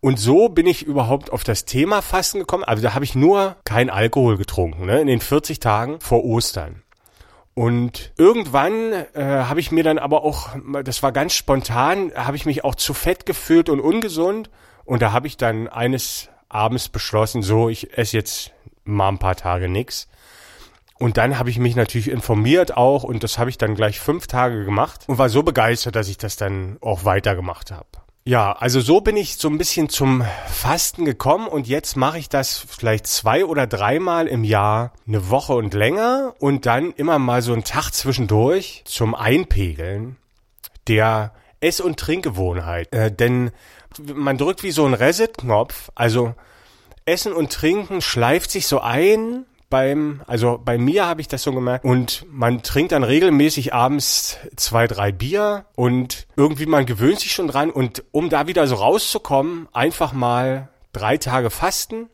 Und 0.00 0.18
so 0.18 0.48
bin 0.48 0.66
ich 0.66 0.82
überhaupt 0.82 1.30
auf 1.30 1.44
das 1.44 1.66
Thema 1.66 2.00
Fasten 2.00 2.38
gekommen. 2.38 2.64
Also 2.64 2.82
da 2.82 2.94
habe 2.94 3.04
ich 3.04 3.14
nur 3.14 3.56
kein 3.64 3.90
Alkohol 3.90 4.38
getrunken, 4.38 4.86
ne, 4.86 5.00
in 5.00 5.06
den 5.06 5.20
40 5.20 5.60
Tagen 5.60 6.00
vor 6.00 6.24
Ostern. 6.24 6.82
Und 7.52 8.12
irgendwann 8.16 8.92
äh, 8.92 9.04
habe 9.22 9.60
ich 9.60 9.70
mir 9.70 9.84
dann 9.84 9.98
aber 9.98 10.24
auch, 10.24 10.48
das 10.84 11.02
war 11.02 11.12
ganz 11.12 11.34
spontan, 11.34 12.12
habe 12.14 12.36
ich 12.36 12.46
mich 12.46 12.64
auch 12.64 12.74
zu 12.74 12.94
fett 12.94 13.26
gefühlt 13.26 13.68
und 13.68 13.80
ungesund. 13.80 14.48
Und 14.84 15.02
da 15.02 15.12
habe 15.12 15.26
ich 15.26 15.36
dann 15.36 15.68
eines 15.68 16.30
abends 16.50 16.90
beschlossen, 16.90 17.42
so, 17.42 17.70
ich 17.70 17.96
esse 17.96 18.16
jetzt 18.16 18.50
mal 18.84 19.08
ein 19.08 19.18
paar 19.18 19.36
Tage 19.36 19.68
nix. 19.68 20.08
Und 20.98 21.16
dann 21.16 21.38
habe 21.38 21.48
ich 21.48 21.58
mich 21.58 21.76
natürlich 21.76 22.10
informiert 22.10 22.76
auch 22.76 23.04
und 23.04 23.24
das 23.24 23.38
habe 23.38 23.48
ich 23.48 23.56
dann 23.56 23.74
gleich 23.74 23.98
fünf 23.98 24.26
Tage 24.26 24.66
gemacht 24.66 25.04
und 25.06 25.16
war 25.16 25.30
so 25.30 25.42
begeistert, 25.42 25.96
dass 25.96 26.08
ich 26.08 26.18
das 26.18 26.36
dann 26.36 26.76
auch 26.82 27.06
weitergemacht 27.06 27.70
habe. 27.70 27.86
Ja, 28.24 28.52
also 28.52 28.80
so 28.80 29.00
bin 29.00 29.16
ich 29.16 29.38
so 29.38 29.48
ein 29.48 29.56
bisschen 29.56 29.88
zum 29.88 30.22
Fasten 30.46 31.06
gekommen 31.06 31.48
und 31.48 31.66
jetzt 31.66 31.96
mache 31.96 32.18
ich 32.18 32.28
das 32.28 32.58
vielleicht 32.58 33.06
zwei 33.06 33.46
oder 33.46 33.66
dreimal 33.66 34.26
im 34.26 34.44
Jahr 34.44 34.92
eine 35.08 35.30
Woche 35.30 35.54
und 35.54 35.72
länger 35.72 36.34
und 36.38 36.66
dann 36.66 36.92
immer 36.92 37.18
mal 37.18 37.40
so 37.40 37.54
einen 37.54 37.64
Tag 37.64 37.92
zwischendurch 37.92 38.82
zum 38.84 39.14
Einpegeln 39.14 40.16
der 40.86 41.32
Ess- 41.60 41.80
und 41.80 41.98
Trinkgewohnheit. 41.98 42.92
Äh, 42.92 43.10
denn 43.10 43.52
man 44.14 44.38
drückt 44.38 44.62
wie 44.62 44.70
so 44.70 44.86
ein 44.86 44.94
Reset-Knopf, 44.94 45.90
also 45.94 46.34
Essen 47.04 47.32
und 47.32 47.52
Trinken 47.52 48.00
schleift 48.00 48.50
sich 48.50 48.66
so 48.66 48.80
ein 48.80 49.46
beim, 49.68 50.20
also 50.26 50.60
bei 50.62 50.78
mir 50.78 51.06
habe 51.06 51.20
ich 51.20 51.28
das 51.28 51.44
so 51.44 51.52
gemerkt. 51.52 51.84
Und 51.84 52.26
man 52.28 52.62
trinkt 52.62 52.92
dann 52.92 53.04
regelmäßig 53.04 53.72
abends 53.72 54.36
zwei, 54.56 54.86
drei 54.86 55.12
Bier 55.12 55.64
und 55.76 56.26
irgendwie 56.36 56.66
man 56.66 56.86
gewöhnt 56.86 57.20
sich 57.20 57.32
schon 57.32 57.48
dran. 57.48 57.70
Und 57.70 58.04
um 58.10 58.28
da 58.28 58.48
wieder 58.48 58.66
so 58.66 58.74
rauszukommen, 58.74 59.68
einfach 59.72 60.12
mal 60.12 60.68
drei 60.92 61.16
Tage 61.16 61.50
fasten 61.50 62.08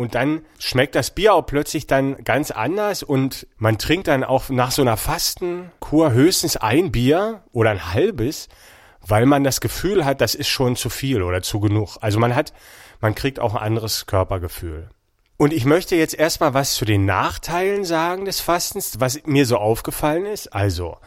und 0.00 0.14
dann 0.14 0.46
schmeckt 0.58 0.94
das 0.94 1.10
Bier 1.10 1.34
auch 1.34 1.44
plötzlich 1.44 1.86
dann 1.86 2.24
ganz 2.24 2.50
anders. 2.50 3.02
Und 3.02 3.46
man 3.58 3.76
trinkt 3.76 4.08
dann 4.08 4.24
auch 4.24 4.48
nach 4.48 4.70
so 4.70 4.80
einer 4.82 4.96
Fastenkur 4.96 6.12
höchstens 6.12 6.56
ein 6.56 6.92
Bier 6.92 7.42
oder 7.52 7.70
ein 7.70 7.92
halbes 7.92 8.48
weil 9.06 9.26
man 9.26 9.44
das 9.44 9.60
Gefühl 9.60 10.04
hat, 10.04 10.20
das 10.20 10.34
ist 10.34 10.48
schon 10.48 10.76
zu 10.76 10.90
viel 10.90 11.22
oder 11.22 11.42
zu 11.42 11.60
genug. 11.60 11.98
Also 12.00 12.18
man 12.18 12.34
hat, 12.34 12.52
man 13.00 13.14
kriegt 13.14 13.40
auch 13.40 13.54
ein 13.54 13.62
anderes 13.62 14.06
Körpergefühl. 14.06 14.88
Und 15.36 15.54
ich 15.54 15.64
möchte 15.64 15.96
jetzt 15.96 16.14
erstmal 16.14 16.52
was 16.52 16.74
zu 16.74 16.84
den 16.84 17.06
Nachteilen 17.06 17.86
sagen 17.86 18.26
des 18.26 18.40
Fastens, 18.40 19.00
was 19.00 19.24
mir 19.24 19.46
so 19.46 19.56
aufgefallen 19.56 20.26
ist. 20.26 20.48
Also, 20.48 20.98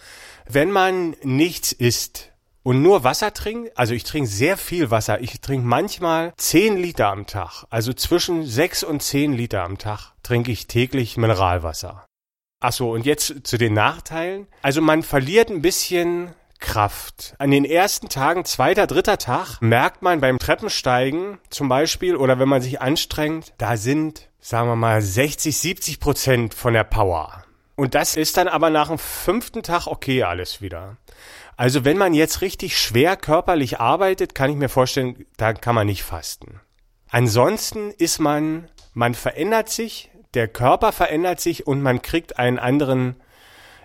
wenn 0.50 0.71
man 0.71 1.15
nichts 1.21 1.71
isst 1.71 2.31
und 2.63 2.81
nur 2.81 3.03
Wasser 3.03 3.33
trinkt, 3.33 3.77
also 3.77 3.93
ich 3.93 4.03
trinke 4.05 4.27
sehr 4.27 4.57
viel 4.57 4.89
Wasser. 4.89 5.21
Ich 5.21 5.39
trinke 5.39 5.67
manchmal 5.67 6.33
zehn 6.38 6.77
Liter 6.77 7.09
am 7.09 7.27
Tag. 7.27 7.65
Also 7.69 7.93
zwischen 7.93 8.43
sechs 8.43 8.83
und 8.83 9.03
zehn 9.03 9.33
Liter 9.33 9.63
am 9.63 9.77
Tag 9.77 10.13
trinke 10.23 10.51
ich 10.51 10.65
täglich 10.65 11.15
Mineralwasser. 11.15 12.03
Ach 12.59 12.73
so, 12.73 12.91
und 12.91 13.05
jetzt 13.05 13.45
zu 13.45 13.57
den 13.57 13.73
Nachteilen. 13.73 14.47
Also 14.62 14.81
man 14.81 15.03
verliert 15.03 15.51
ein 15.51 15.62
bisschen 15.62 16.33
Kraft. 16.63 17.36
An 17.38 17.51
den 17.51 17.65
ersten 17.65 18.10
Tagen, 18.10 18.46
zweiter, 18.46 18.88
dritter 18.88 19.20
Tag, 19.20 19.60
merkt 19.62 20.01
man 20.01 20.22
beim 20.22 20.39
Treppensteigen 20.39 21.38
zum 21.50 21.70
Beispiel 21.70 22.15
oder 22.15 22.39
wenn 22.39 22.50
man 22.50 22.63
sich 22.63 22.82
anstrengt, 22.82 23.53
da 23.60 23.77
sind, 23.77 24.29
sagen 24.39 24.70
wir 24.70 24.75
mal, 24.75 25.01
60, 25.01 25.55
70 25.55 26.00
Prozent 26.00 26.53
von 26.55 26.74
der 26.74 26.86
Power. 26.86 27.43
Und 27.75 27.93
das 27.93 28.15
ist 28.15 28.38
dann 28.38 28.48
aber 28.48 28.70
nach 28.70 28.88
dem 28.88 28.98
fünften 28.98 29.62
Tag 29.62 29.88
okay 29.88 30.24
alles 30.24 30.62
wieder. 30.62 30.98
Also 31.58 31.86
wenn 31.86 31.98
man 31.98 32.13
jetzt 32.13 32.41
richtig 32.41 32.77
schwer 32.77 33.17
körperlich 33.17 33.79
arbeitet, 33.79 34.34
kann 34.34 34.50
ich 34.50 34.55
mir 34.55 34.70
vorstellen, 34.70 35.25
da 35.38 35.53
kann 35.53 35.75
man 35.75 35.88
nicht 35.88 36.03
fasten. 36.03 36.60
Ansonsten 37.10 37.91
ist 37.91 38.20
man, 38.20 38.70
man 38.93 39.13
verändert 39.13 39.70
sich, 39.70 40.10
der 40.34 40.48
Körper 40.48 40.91
verändert 40.91 41.39
sich 41.39 41.67
und 41.67 41.82
man 41.82 42.01
kriegt 42.01 42.39
einen 42.39 42.58
anderen, 42.58 43.17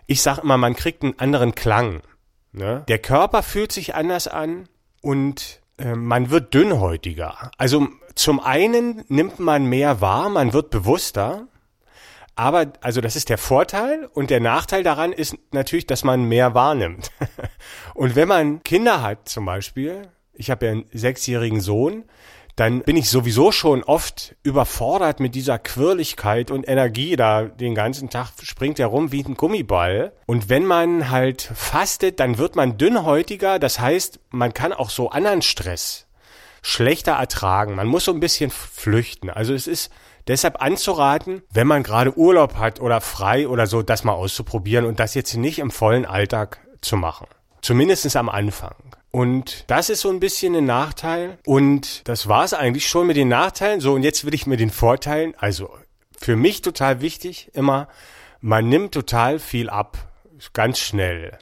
ich 0.06 0.22
sag 0.22 0.38
immer, 0.38 0.56
man 0.56 0.76
kriegt 0.76 1.02
einen 1.02 1.18
anderen 1.18 1.54
Klang. 1.54 2.02
Ne? 2.52 2.84
Der 2.88 2.98
Körper 2.98 3.42
fühlt 3.42 3.72
sich 3.72 3.94
anders 3.94 4.26
an 4.28 4.68
und 5.02 5.60
äh, 5.78 5.94
man 5.94 6.30
wird 6.30 6.54
dünnhäutiger. 6.54 7.50
Also 7.58 7.88
zum 8.14 8.40
einen 8.40 9.04
nimmt 9.08 9.38
man 9.38 9.66
mehr 9.66 10.00
wahr, 10.00 10.28
man 10.28 10.52
wird 10.52 10.70
bewusster. 10.70 11.46
Aber, 12.34 12.72
also 12.80 13.00
das 13.00 13.16
ist 13.16 13.30
der 13.30 13.38
Vorteil 13.38 14.08
und 14.12 14.30
der 14.30 14.40
Nachteil 14.40 14.84
daran 14.84 15.12
ist 15.12 15.36
natürlich, 15.52 15.86
dass 15.86 16.04
man 16.04 16.24
mehr 16.24 16.54
wahrnimmt. 16.54 17.10
und 17.94 18.14
wenn 18.14 18.28
man 18.28 18.62
Kinder 18.62 19.02
hat 19.02 19.28
zum 19.28 19.44
Beispiel, 19.44 20.02
ich 20.34 20.50
habe 20.50 20.66
ja 20.66 20.72
einen 20.72 20.84
sechsjährigen 20.92 21.60
Sohn, 21.60 22.04
dann 22.58 22.80
bin 22.82 22.96
ich 22.96 23.08
sowieso 23.08 23.52
schon 23.52 23.84
oft 23.84 24.34
überfordert 24.42 25.20
mit 25.20 25.36
dieser 25.36 25.60
Quirligkeit 25.60 26.50
und 26.50 26.68
Energie 26.68 27.14
da 27.14 27.44
den 27.44 27.76
ganzen 27.76 28.10
Tag 28.10 28.32
springt 28.42 28.80
er 28.80 28.88
rum 28.88 29.12
wie 29.12 29.22
ein 29.22 29.36
Gummiball. 29.36 30.12
Und 30.26 30.48
wenn 30.48 30.66
man 30.66 31.08
halt 31.08 31.40
fastet, 31.54 32.18
dann 32.18 32.36
wird 32.36 32.56
man 32.56 32.76
dünnhäutiger. 32.76 33.60
Das 33.60 33.78
heißt, 33.78 34.18
man 34.30 34.54
kann 34.54 34.72
auch 34.72 34.90
so 34.90 35.10
anderen 35.10 35.40
Stress 35.40 36.08
schlechter 36.60 37.12
ertragen. 37.12 37.76
Man 37.76 37.86
muss 37.86 38.06
so 38.06 38.12
ein 38.12 38.18
bisschen 38.18 38.50
flüchten. 38.50 39.30
Also 39.30 39.54
es 39.54 39.68
ist 39.68 39.92
deshalb 40.26 40.60
anzuraten, 40.60 41.42
wenn 41.52 41.68
man 41.68 41.84
gerade 41.84 42.18
Urlaub 42.18 42.56
hat 42.56 42.80
oder 42.80 43.00
frei 43.00 43.46
oder 43.46 43.68
so, 43.68 43.82
das 43.82 44.02
mal 44.02 44.14
auszuprobieren 44.14 44.84
und 44.84 44.98
das 44.98 45.14
jetzt 45.14 45.36
nicht 45.36 45.60
im 45.60 45.70
vollen 45.70 46.04
Alltag 46.04 46.58
zu 46.80 46.96
machen. 46.96 47.28
Zumindest 47.62 48.16
am 48.16 48.28
Anfang. 48.28 48.74
Und 49.18 49.64
das 49.66 49.90
ist 49.90 50.02
so 50.02 50.10
ein 50.10 50.20
bisschen 50.20 50.54
ein 50.54 50.64
Nachteil. 50.64 51.38
Und 51.44 52.06
das 52.06 52.28
war 52.28 52.44
es 52.44 52.54
eigentlich 52.54 52.88
schon 52.88 53.08
mit 53.08 53.16
den 53.16 53.26
Nachteilen. 53.26 53.80
So, 53.80 53.94
und 53.94 54.04
jetzt 54.04 54.24
will 54.24 54.32
ich 54.32 54.46
mir 54.46 54.56
den 54.56 54.70
Vorteilen, 54.70 55.34
also 55.38 55.70
für 56.16 56.36
mich 56.36 56.62
total 56.62 57.00
wichtig, 57.00 57.50
immer, 57.52 57.88
man 58.40 58.68
nimmt 58.68 58.94
total 58.94 59.40
viel 59.40 59.70
ab. 59.70 59.98
Ganz 60.52 60.78
schnell. 60.78 61.36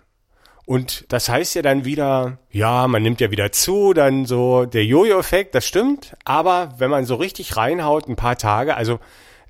Und 0.64 1.04
das 1.12 1.28
heißt 1.28 1.54
ja 1.54 1.60
dann 1.60 1.84
wieder, 1.84 2.38
ja, 2.50 2.88
man 2.88 3.02
nimmt 3.02 3.20
ja 3.20 3.30
wieder 3.30 3.52
zu, 3.52 3.92
dann 3.92 4.24
so 4.24 4.64
der 4.64 4.86
Jojo-Effekt, 4.86 5.54
das 5.54 5.66
stimmt. 5.66 6.16
Aber 6.24 6.72
wenn 6.78 6.88
man 6.88 7.04
so 7.04 7.16
richtig 7.16 7.58
reinhaut, 7.58 8.08
ein 8.08 8.16
paar 8.16 8.38
Tage, 8.38 8.74
also 8.74 9.00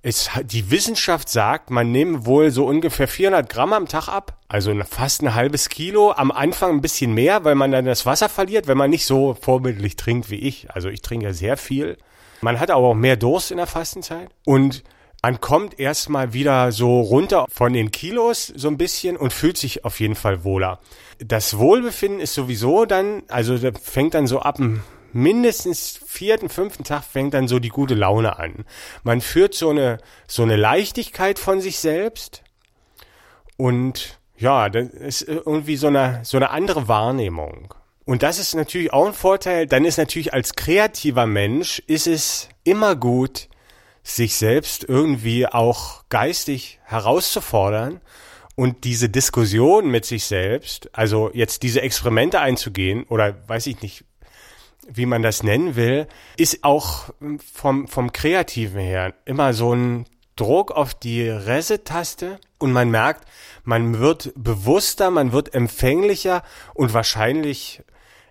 es, 0.02 0.30
die 0.44 0.70
Wissenschaft 0.70 1.28
sagt, 1.28 1.70
man 1.70 1.90
nimmt 1.90 2.26
wohl 2.26 2.50
so 2.50 2.66
ungefähr 2.66 3.08
400 3.08 3.48
Gramm 3.48 3.72
am 3.72 3.88
Tag 3.88 4.08
ab, 4.08 4.38
also 4.48 4.72
fast 4.88 5.22
ein 5.22 5.34
halbes 5.34 5.68
Kilo. 5.68 6.12
Am 6.12 6.30
Anfang 6.30 6.70
ein 6.70 6.80
bisschen 6.80 7.12
mehr, 7.12 7.44
weil 7.44 7.56
man 7.56 7.72
dann 7.72 7.84
das 7.84 8.06
Wasser 8.06 8.28
verliert, 8.28 8.68
wenn 8.68 8.78
man 8.78 8.90
nicht 8.90 9.06
so 9.06 9.34
vorbildlich 9.34 9.96
trinkt 9.96 10.30
wie 10.30 10.36
ich. 10.36 10.70
Also 10.70 10.88
ich 10.88 11.02
trinke 11.02 11.26
ja 11.26 11.32
sehr 11.32 11.56
viel. 11.56 11.96
Man 12.40 12.60
hat 12.60 12.70
aber 12.70 12.86
auch 12.86 12.94
mehr 12.94 13.16
Durst 13.16 13.50
in 13.50 13.56
der 13.56 13.66
Fastenzeit 13.66 14.28
und 14.44 14.84
man 15.22 15.40
kommt 15.40 15.80
erstmal 15.80 16.34
wieder 16.34 16.70
so 16.70 17.00
runter 17.00 17.46
von 17.48 17.72
den 17.72 17.90
Kilos 17.90 18.46
so 18.54 18.68
ein 18.68 18.78
bisschen 18.78 19.16
und 19.16 19.32
fühlt 19.32 19.56
sich 19.56 19.84
auf 19.84 19.98
jeden 19.98 20.14
Fall 20.14 20.44
wohler. 20.44 20.78
Das 21.18 21.58
Wohlbefinden 21.58 22.20
ist 22.20 22.34
sowieso 22.34 22.84
dann, 22.84 23.24
also 23.26 23.58
fängt 23.82 24.14
dann 24.14 24.28
so 24.28 24.38
ab 24.38 24.60
mindestens 25.16 25.98
vierten, 26.06 26.48
fünften 26.48 26.84
Tag 26.84 27.02
fängt 27.02 27.34
dann 27.34 27.48
so 27.48 27.58
die 27.58 27.70
gute 27.70 27.94
Laune 27.94 28.38
an. 28.38 28.64
Man 29.02 29.20
führt 29.20 29.54
so 29.54 29.70
eine, 29.70 29.98
so 30.28 30.42
eine 30.42 30.56
Leichtigkeit 30.56 31.38
von 31.38 31.60
sich 31.60 31.78
selbst 31.78 32.42
und 33.56 34.18
ja, 34.36 34.68
das 34.68 34.88
ist 34.88 35.22
irgendwie 35.22 35.76
so 35.76 35.86
eine, 35.86 36.20
so 36.22 36.36
eine 36.36 36.50
andere 36.50 36.88
Wahrnehmung. 36.88 37.74
Und 38.04 38.22
das 38.22 38.38
ist 38.38 38.54
natürlich 38.54 38.92
auch 38.92 39.06
ein 39.06 39.14
Vorteil. 39.14 39.66
Dann 39.66 39.84
ist 39.84 39.96
natürlich 39.96 40.32
als 40.34 40.54
kreativer 40.54 41.26
Mensch 41.26 41.82
ist 41.86 42.06
es 42.06 42.48
immer 42.62 42.94
gut, 42.94 43.48
sich 44.02 44.36
selbst 44.36 44.84
irgendwie 44.84 45.46
auch 45.46 46.04
geistig 46.10 46.78
herauszufordern 46.84 48.00
und 48.54 48.84
diese 48.84 49.08
Diskussion 49.08 49.90
mit 49.90 50.04
sich 50.04 50.24
selbst, 50.26 50.88
also 50.92 51.30
jetzt 51.34 51.62
diese 51.62 51.80
Experimente 51.80 52.38
einzugehen 52.38 53.04
oder 53.04 53.36
weiß 53.48 53.66
ich 53.66 53.82
nicht, 53.82 54.04
wie 54.88 55.06
man 55.06 55.22
das 55.22 55.42
nennen 55.42 55.76
will, 55.76 56.06
ist 56.36 56.64
auch 56.64 57.10
vom, 57.52 57.88
vom 57.88 58.12
Kreativen 58.12 58.80
her 58.80 59.14
immer 59.24 59.52
so 59.52 59.74
ein 59.74 60.06
Druck 60.36 60.70
auf 60.70 60.94
die 60.94 61.28
Reset-Taste 61.28 62.38
und 62.58 62.72
man 62.72 62.90
merkt, 62.90 63.26
man 63.64 63.98
wird 63.98 64.32
bewusster, 64.36 65.10
man 65.10 65.32
wird 65.32 65.54
empfänglicher 65.54 66.42
und 66.74 66.92
wahrscheinlich, 66.92 67.82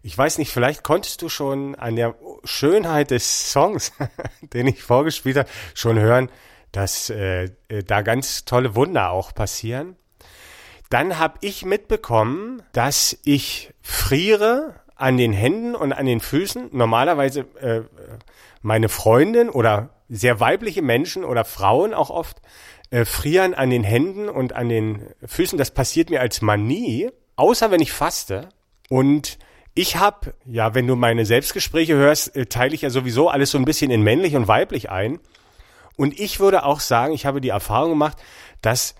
ich 0.04 0.16
weiß 0.16 0.38
nicht, 0.38 0.52
vielleicht 0.52 0.84
konntest 0.84 1.24
du 1.24 1.30
schon 1.30 1.74
an 1.76 1.96
der 1.96 2.16
Schönheit 2.44 3.10
des 3.12 3.52
Songs, 3.52 3.92
den 4.54 4.68
ich 4.68 4.84
vorgespielt 4.84 5.38
habe, 5.38 5.50
schon 5.74 5.98
hören, 6.00 6.30
dass 6.72 7.10
äh, 7.10 7.50
da 7.86 8.02
ganz 8.02 8.46
tolle 8.46 8.76
Wunder 8.76 9.10
auch 9.10 9.34
passieren. 9.34 9.96
dann 10.90 11.18
habe 11.18 11.40
ich 11.42 11.66
mitbekommen, 11.66 12.62
dass 12.72 13.18
ich 13.24 13.74
friere 13.82 14.76
an 14.96 15.18
den 15.18 15.34
Händen 15.34 15.76
und 15.76 15.94
an 15.94 16.06
den 16.06 16.20
Füßen. 16.20 16.70
Normalerweise 16.72 17.42
äh, 17.60 17.82
meine 18.62 18.90
Freundin 18.90 19.50
oder 19.50 19.90
sehr 20.10 20.40
weibliche 20.40 20.82
Menschen 20.82 21.24
oder 21.24 21.46
Frauen 21.46 21.94
auch 21.94 22.10
oft 22.10 22.42
äh, 22.92 23.06
frieren 23.06 23.54
an 23.54 23.70
den 23.70 23.84
Händen 23.84 24.30
und 24.30 24.54
an 24.54 24.70
den 24.70 25.08
Füßen. 25.26 25.58
Das 25.58 25.72
passiert 25.72 26.10
mir 26.10 26.22
als 26.22 26.42
Mann 26.42 26.66
nie, 26.66 27.10
außer 27.36 27.72
wenn 27.72 27.82
ich 27.82 27.92
faste. 27.92 28.50
Und 28.90 29.38
ich 29.74 29.98
habe, 29.98 30.34
ja, 30.46 30.74
wenn 30.74 30.88
du 30.88 30.96
meine 30.96 31.26
Selbstgespräche 31.26 31.96
hörst, 31.96 32.36
äh, 32.36 32.46
teile 32.46 32.76
ich 32.76 32.82
ja 32.82 32.90
sowieso 32.90 33.30
alles 33.30 33.52
so 33.52 33.58
ein 33.58 33.66
bisschen 33.66 33.92
in 33.92 34.02
männlich 34.02 34.36
und 34.36 34.48
weiblich 34.48 34.90
ein. 34.90 35.20
Und 35.98 36.20
ich 36.20 36.40
würde 36.40 36.64
auch 36.64 36.80
sagen, 36.80 37.14
ich 37.14 37.26
habe 37.26 37.42
die 37.42 37.50
Erfahrung 37.50 37.92
gemacht, 37.92 38.18
dass 38.62 38.96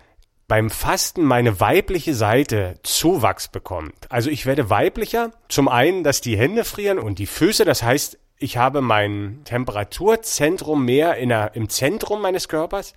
beim 0.48 0.70
Fasten 0.70 1.24
meine 1.24 1.60
weibliche 1.60 2.14
Seite 2.14 2.80
Zuwachs 2.84 3.48
bekommt. 3.48 3.96
Also 4.10 4.30
ich 4.30 4.46
werde 4.46 4.70
weiblicher. 4.70 5.32
Zum 5.50 5.68
einen, 5.68 6.04
dass 6.04 6.22
die 6.22 6.38
Hände 6.38 6.64
frieren 6.64 7.00
und 7.00 7.20
die 7.20 7.26
Füße. 7.26 7.66
Das 7.66 7.82
heißt, 7.82 8.20
ich 8.38 8.58
habe 8.58 8.82
mein 8.82 9.42
Temperaturzentrum 9.46 10.86
mehr 10.86 11.16
in 11.16 11.30
der, 11.30 11.56
im 11.56 11.70
Zentrum 11.70 12.22
meines 12.22 12.48
Körpers. 12.48 12.94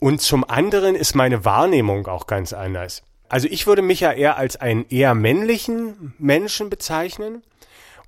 Und 0.00 0.20
zum 0.20 0.48
anderen 0.48 0.94
ist 0.94 1.14
meine 1.14 1.44
Wahrnehmung 1.44 2.06
auch 2.06 2.26
ganz 2.26 2.52
anders. 2.52 3.02
Also 3.28 3.48
ich 3.50 3.66
würde 3.66 3.82
mich 3.82 4.00
ja 4.00 4.12
eher 4.12 4.36
als 4.36 4.56
einen 4.56 4.86
eher 4.88 5.14
männlichen 5.14 6.14
Menschen 6.18 6.70
bezeichnen. 6.70 7.42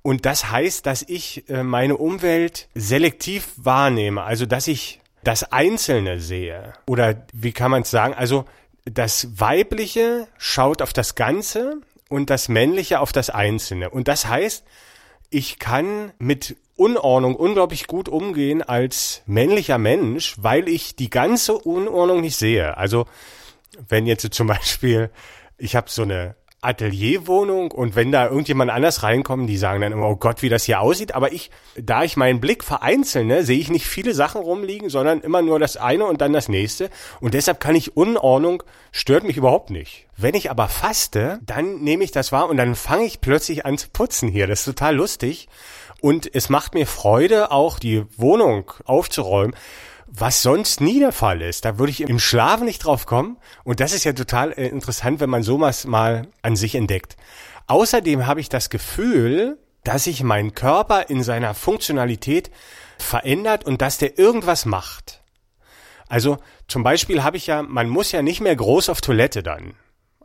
Und 0.01 0.25
das 0.25 0.49
heißt, 0.49 0.85
dass 0.85 1.03
ich 1.03 1.49
äh, 1.49 1.61
meine 1.63 1.97
Umwelt 1.97 2.69
selektiv 2.73 3.49
wahrnehme. 3.57 4.23
Also 4.23 4.45
dass 4.45 4.67
ich 4.67 4.98
das 5.23 5.51
Einzelne 5.51 6.19
sehe. 6.19 6.73
Oder 6.85 7.25
wie 7.33 7.51
kann 7.51 7.71
man 7.71 7.83
es 7.83 7.91
sagen? 7.91 8.13
Also 8.13 8.45
das 8.85 9.39
Weibliche 9.39 10.27
schaut 10.37 10.81
auf 10.81 10.93
das 10.93 11.15
Ganze 11.15 11.81
und 12.09 12.29
das 12.29 12.49
Männliche 12.49 12.99
auf 12.99 13.11
das 13.11 13.29
Einzelne. 13.29 13.89
Und 13.89 14.07
das 14.07 14.27
heißt, 14.27 14.63
ich 15.29 15.59
kann 15.59 16.11
mit 16.17 16.55
Unordnung 16.75 17.35
unglaublich 17.35 17.87
gut 17.87 18.09
umgehen 18.09 18.63
als 18.63 19.21
männlicher 19.25 19.77
Mensch, 19.77 20.35
weil 20.37 20.67
ich 20.67 20.95
die 20.95 21.09
ganze 21.09 21.57
Unordnung 21.57 22.21
nicht 22.21 22.37
sehe. 22.37 22.77
Also 22.77 23.05
wenn 23.87 24.07
jetzt 24.07 24.33
zum 24.33 24.47
Beispiel, 24.47 25.09
ich 25.57 25.75
habe 25.75 25.89
so 25.89 26.03
eine 26.03 26.35
Atelierwohnung 26.61 27.71
und 27.71 27.95
wenn 27.95 28.11
da 28.11 28.27
irgendjemand 28.27 28.69
anders 28.69 29.03
reinkommt, 29.03 29.49
die 29.49 29.57
sagen 29.57 29.81
dann 29.81 29.93
immer, 29.93 30.09
oh 30.09 30.17
Gott, 30.17 30.41
wie 30.41 30.49
das 30.49 30.65
hier 30.65 30.81
aussieht. 30.81 31.15
Aber 31.15 31.31
ich, 31.31 31.51
da 31.75 32.03
ich 32.03 32.17
meinen 32.17 32.41
Blick 32.41 32.63
vereinzelne, 32.63 33.43
sehe 33.43 33.59
ich 33.59 33.69
nicht 33.69 33.85
viele 33.85 34.13
Sachen 34.13 34.41
rumliegen, 34.41 34.89
sondern 34.89 35.21
immer 35.21 35.41
nur 35.41 35.59
das 35.59 35.77
eine 35.77 36.05
und 36.05 36.19
dann 36.19 36.33
das 36.33 36.49
nächste. 36.49 36.89
Und 37.21 37.33
deshalb 37.33 37.61
kann 37.61 37.75
ich 37.75 37.95
Unordnung, 37.95 38.63
stört 38.91 39.23
mich 39.23 39.37
überhaupt 39.37 39.69
nicht. 39.69 40.07
Wenn 40.17 40.35
ich 40.35 40.51
aber 40.51 40.67
faste, 40.67 41.39
dann 41.45 41.79
nehme 41.81 42.03
ich 42.03 42.11
das 42.11 42.31
wahr 42.33 42.49
und 42.49 42.57
dann 42.57 42.75
fange 42.75 43.05
ich 43.05 43.21
plötzlich 43.21 43.65
an 43.65 43.77
zu 43.77 43.89
putzen 43.89 44.27
hier. 44.27 44.47
Das 44.47 44.59
ist 44.59 44.65
total 44.65 44.95
lustig. 44.95 45.47
Und 46.01 46.33
es 46.33 46.49
macht 46.49 46.73
mir 46.73 46.87
Freude, 46.87 47.51
auch 47.51 47.79
die 47.79 48.05
Wohnung 48.17 48.71
aufzuräumen 48.85 49.53
was 50.11 50.41
sonst 50.41 50.81
nie 50.81 50.99
der 50.99 51.11
Fall 51.11 51.41
ist. 51.41 51.65
Da 51.65 51.77
würde 51.77 51.91
ich 51.91 52.01
im 52.01 52.19
Schlafen 52.19 52.65
nicht 52.65 52.83
drauf 52.83 53.05
kommen. 53.05 53.37
Und 53.63 53.79
das 53.79 53.93
ist 53.93 54.03
ja 54.03 54.13
total 54.13 54.51
äh, 54.53 54.67
interessant, 54.67 55.19
wenn 55.19 55.29
man 55.29 55.43
sowas 55.43 55.85
mal 55.85 56.27
an 56.41 56.55
sich 56.55 56.75
entdeckt. 56.75 57.15
Außerdem 57.67 58.25
habe 58.25 58.41
ich 58.41 58.49
das 58.49 58.69
Gefühl, 58.69 59.59
dass 59.83 60.05
sich 60.05 60.23
mein 60.23 60.55
Körper 60.55 61.09
in 61.09 61.23
seiner 61.23 61.53
Funktionalität 61.53 62.51
verändert 62.97 63.65
und 63.65 63.81
dass 63.81 63.97
der 63.97 64.17
irgendwas 64.17 64.65
macht. 64.65 65.21
Also 66.07 66.37
zum 66.67 66.83
Beispiel 66.83 67.23
habe 67.23 67.37
ich 67.37 67.47
ja, 67.47 67.61
man 67.61 67.87
muss 67.87 68.11
ja 68.11 68.21
nicht 68.21 68.41
mehr 68.41 68.55
groß 68.55 68.89
auf 68.89 69.01
Toilette 69.01 69.43
dann. 69.43 69.75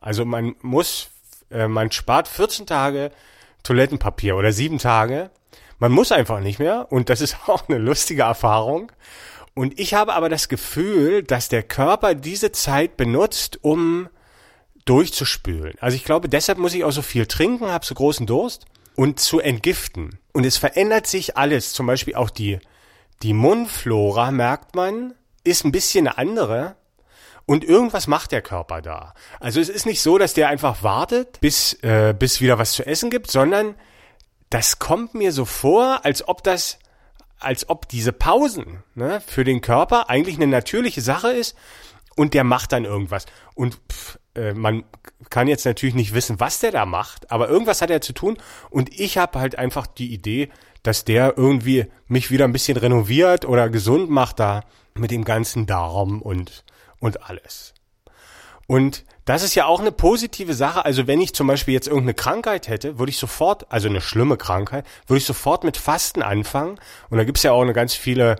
Also 0.00 0.24
man 0.24 0.56
muss, 0.62 1.10
äh, 1.50 1.68
man 1.68 1.92
spart 1.92 2.26
14 2.26 2.66
Tage 2.66 3.10
Toilettenpapier 3.62 4.36
oder 4.36 4.52
sieben 4.52 4.78
Tage. 4.78 5.30
Man 5.78 5.92
muss 5.92 6.12
einfach 6.12 6.40
nicht 6.40 6.58
mehr 6.58 6.90
und 6.90 7.10
das 7.10 7.20
ist 7.20 7.36
auch 7.46 7.68
eine 7.68 7.78
lustige 7.78 8.22
Erfahrung. 8.22 8.90
Und 9.54 9.78
ich 9.78 9.94
habe 9.94 10.14
aber 10.14 10.28
das 10.28 10.48
Gefühl, 10.48 11.22
dass 11.22 11.48
der 11.48 11.62
Körper 11.62 12.14
diese 12.14 12.50
Zeit 12.52 12.96
benutzt, 12.96 13.58
um 13.62 14.08
durchzuspülen. 14.84 15.74
Also 15.80 15.96
ich 15.96 16.04
glaube, 16.04 16.28
deshalb 16.28 16.58
muss 16.58 16.74
ich 16.74 16.84
auch 16.84 16.90
so 16.90 17.02
viel 17.02 17.26
trinken, 17.26 17.68
habe 17.68 17.86
so 17.86 17.94
großen 17.94 18.26
Durst 18.26 18.66
und 18.96 19.20
zu 19.20 19.40
entgiften. 19.40 20.18
Und 20.32 20.44
es 20.44 20.56
verändert 20.56 21.06
sich 21.06 21.36
alles. 21.36 21.72
Zum 21.72 21.86
Beispiel 21.86 22.16
auch 22.16 22.30
die, 22.30 22.58
die 23.22 23.32
Mundflora, 23.32 24.30
merkt 24.30 24.74
man, 24.74 25.14
ist 25.44 25.64
ein 25.64 25.72
bisschen 25.72 26.08
eine 26.08 26.18
andere. 26.18 26.76
Und 27.46 27.62
irgendwas 27.62 28.06
macht 28.06 28.32
der 28.32 28.42
Körper 28.42 28.82
da. 28.82 29.14
Also 29.38 29.60
es 29.60 29.68
ist 29.68 29.86
nicht 29.86 30.00
so, 30.00 30.18
dass 30.18 30.34
der 30.34 30.48
einfach 30.48 30.82
wartet, 30.82 31.40
bis, 31.40 31.74
äh, 31.82 32.14
bis 32.18 32.40
wieder 32.40 32.58
was 32.58 32.72
zu 32.72 32.86
essen 32.86 33.10
gibt, 33.10 33.30
sondern 33.30 33.74
das 34.50 34.78
kommt 34.78 35.14
mir 35.14 35.32
so 35.32 35.44
vor, 35.44 36.04
als 36.04 36.26
ob 36.26 36.42
das 36.42 36.78
als 37.38 37.68
ob 37.68 37.88
diese 37.88 38.12
Pausen 38.12 38.82
ne, 38.94 39.20
für 39.26 39.44
den 39.44 39.60
Körper 39.60 40.08
eigentlich 40.08 40.36
eine 40.36 40.46
natürliche 40.46 41.00
Sache 41.00 41.28
ist 41.32 41.56
und 42.16 42.34
der 42.34 42.44
macht 42.44 42.72
dann 42.72 42.84
irgendwas. 42.84 43.26
Und 43.54 43.80
pff, 43.90 44.18
äh, 44.34 44.54
man 44.54 44.84
kann 45.30 45.48
jetzt 45.48 45.64
natürlich 45.64 45.94
nicht 45.94 46.14
wissen, 46.14 46.40
was 46.40 46.60
der 46.60 46.72
da 46.72 46.86
macht, 46.86 47.30
aber 47.30 47.48
irgendwas 47.48 47.82
hat 47.82 47.90
er 47.90 48.00
zu 48.00 48.12
tun 48.12 48.36
und 48.70 48.98
ich 48.98 49.18
habe 49.18 49.38
halt 49.38 49.58
einfach 49.58 49.86
die 49.86 50.12
Idee, 50.12 50.50
dass 50.82 51.04
der 51.04 51.34
irgendwie 51.36 51.86
mich 52.06 52.30
wieder 52.30 52.44
ein 52.44 52.52
bisschen 52.52 52.76
renoviert 52.76 53.44
oder 53.44 53.70
gesund 53.70 54.10
macht 54.10 54.38
da 54.38 54.64
mit 54.94 55.10
dem 55.10 55.24
ganzen 55.24 55.66
Darm 55.66 56.20
und, 56.22 56.64
und 57.00 57.28
alles. 57.28 57.73
Und 58.66 59.04
das 59.24 59.42
ist 59.42 59.54
ja 59.54 59.66
auch 59.66 59.80
eine 59.80 59.92
positive 59.92 60.54
Sache. 60.54 60.84
Also 60.84 61.06
wenn 61.06 61.20
ich 61.20 61.34
zum 61.34 61.46
Beispiel 61.46 61.74
jetzt 61.74 61.86
irgendeine 61.86 62.14
Krankheit 62.14 62.68
hätte, 62.68 62.98
würde 62.98 63.10
ich 63.10 63.18
sofort, 63.18 63.70
also 63.70 63.88
eine 63.88 64.00
schlimme 64.00 64.36
Krankheit, 64.36 64.86
würde 65.06 65.18
ich 65.18 65.24
sofort 65.24 65.64
mit 65.64 65.76
Fasten 65.76 66.22
anfangen. 66.22 66.78
Und 67.08 67.18
da 67.18 67.24
gibt's 67.24 67.42
ja 67.42 67.52
auch 67.52 67.62
eine 67.62 67.72
ganz 67.72 67.94
viele, 67.94 68.36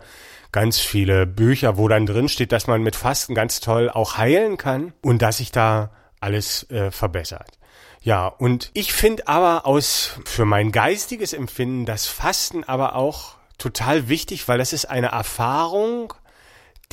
ganz 0.53 0.79
viele 0.79 1.27
Bücher, 1.27 1.79
wo 1.79 1.89
dann 1.89 2.07
drin 2.07 2.29
steht, 2.29 2.53
dass 2.53 2.67
man 2.67 2.83
mit 2.83 2.97
Fasten 2.97 3.35
ganz 3.35 3.61
toll 3.61 3.89
auch 3.91 4.19
heilen 4.19 4.57
kann 4.57 4.93
und 5.03 5.23
dass 5.23 5.39
sich 5.39 5.53
da 5.53 5.91
alles 6.21 6.69
äh, 6.71 6.91
verbessert. 6.91 7.59
Ja, 8.03 8.27
und 8.27 8.71
ich 8.75 8.93
finde 8.93 9.29
aber 9.29 9.67
aus, 9.67 10.19
für 10.27 10.45
mein 10.45 10.73
geistiges 10.73 11.33
Empfinden, 11.33 11.87
das 11.87 12.07
Fasten 12.07 12.63
aber 12.63 12.97
auch 12.97 13.37
total 13.57 14.09
wichtig, 14.09 14.47
weil 14.47 14.59
das 14.59 14.75
ist 14.75 14.85
eine 14.85 15.09
Erfahrung, 15.09 16.13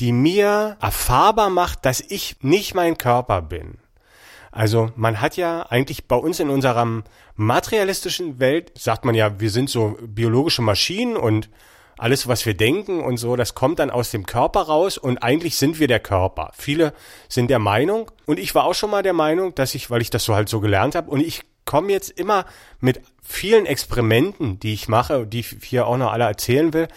die 0.00 0.12
mir 0.12 0.76
erfahrbar 0.80 1.50
macht, 1.50 1.84
dass 1.84 2.00
ich 2.00 2.36
nicht 2.40 2.74
mein 2.74 2.98
Körper 2.98 3.42
bin. 3.42 3.78
Also 4.50 4.90
man 4.96 5.20
hat 5.20 5.36
ja 5.36 5.62
eigentlich 5.70 6.06
bei 6.06 6.16
uns 6.16 6.38
in 6.38 6.50
unserer 6.50 7.02
materialistischen 7.36 8.38
Welt, 8.38 8.72
sagt 8.78 9.04
man 9.04 9.14
ja, 9.14 9.40
wir 9.40 9.50
sind 9.50 9.70
so 9.70 9.96
biologische 10.02 10.62
Maschinen 10.62 11.16
und 11.16 11.48
alles, 11.98 12.26
was 12.26 12.44
wir 12.44 12.54
denken 12.54 13.00
und 13.00 13.16
so, 13.16 13.36
das 13.36 13.54
kommt 13.54 13.78
dann 13.78 13.90
aus 13.90 14.10
dem 14.10 14.26
Körper 14.26 14.62
raus 14.62 14.98
und 14.98 15.18
eigentlich 15.18 15.56
sind 15.56 15.78
wir 15.78 15.88
der 15.88 16.00
Körper. 16.00 16.50
Viele 16.56 16.92
sind 17.28 17.48
der 17.48 17.58
Meinung 17.58 18.10
und 18.26 18.38
ich 18.38 18.54
war 18.54 18.64
auch 18.64 18.74
schon 18.74 18.90
mal 18.90 19.02
der 19.02 19.12
Meinung, 19.12 19.54
dass 19.54 19.74
ich, 19.74 19.90
weil 19.90 20.02
ich 20.02 20.10
das 20.10 20.24
so 20.24 20.34
halt 20.34 20.48
so 20.48 20.60
gelernt 20.60 20.94
habe 20.94 21.10
und 21.10 21.20
ich 21.20 21.42
komme 21.64 21.92
jetzt 21.92 22.10
immer 22.10 22.44
mit 22.80 23.00
vielen 23.22 23.66
Experimenten, 23.66 24.58
die 24.58 24.74
ich 24.74 24.88
mache, 24.88 25.26
die 25.26 25.40
ich 25.40 25.56
hier 25.62 25.86
auch 25.86 25.96
noch 25.96 26.12
alle 26.12 26.24
erzählen 26.24 26.72
will, 26.72 26.88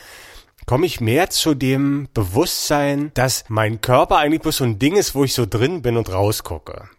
komme 0.65 0.85
ich 0.85 1.01
mehr 1.01 1.29
zu 1.29 1.53
dem 1.53 2.07
Bewusstsein, 2.13 3.11
dass 3.13 3.45
mein 3.47 3.81
Körper 3.81 4.17
eigentlich 4.17 4.41
bloß 4.41 4.57
so 4.57 4.63
ein 4.63 4.79
Ding 4.79 4.95
ist, 4.95 5.15
wo 5.15 5.23
ich 5.23 5.33
so 5.33 5.45
drin 5.45 5.81
bin 5.81 5.97
und 5.97 6.11
rausgucke. 6.11 6.89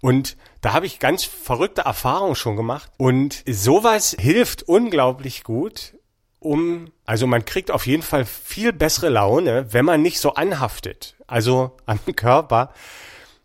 Und 0.00 0.36
da 0.60 0.72
habe 0.72 0.86
ich 0.86 0.98
ganz 0.98 1.24
verrückte 1.24 1.82
Erfahrungen 1.82 2.34
schon 2.34 2.56
gemacht. 2.56 2.90
Und 2.96 3.42
sowas 3.46 4.16
hilft 4.18 4.62
unglaublich 4.62 5.44
gut, 5.44 5.94
um, 6.40 6.92
also 7.04 7.26
man 7.26 7.44
kriegt 7.44 7.70
auf 7.70 7.86
jeden 7.86 8.02
Fall 8.02 8.24
viel 8.24 8.72
bessere 8.72 9.08
Laune, 9.08 9.72
wenn 9.72 9.84
man 9.84 10.02
nicht 10.02 10.20
so 10.20 10.34
anhaftet. 10.34 11.16
Also 11.26 11.76
am 11.86 11.98
Körper. 12.14 12.72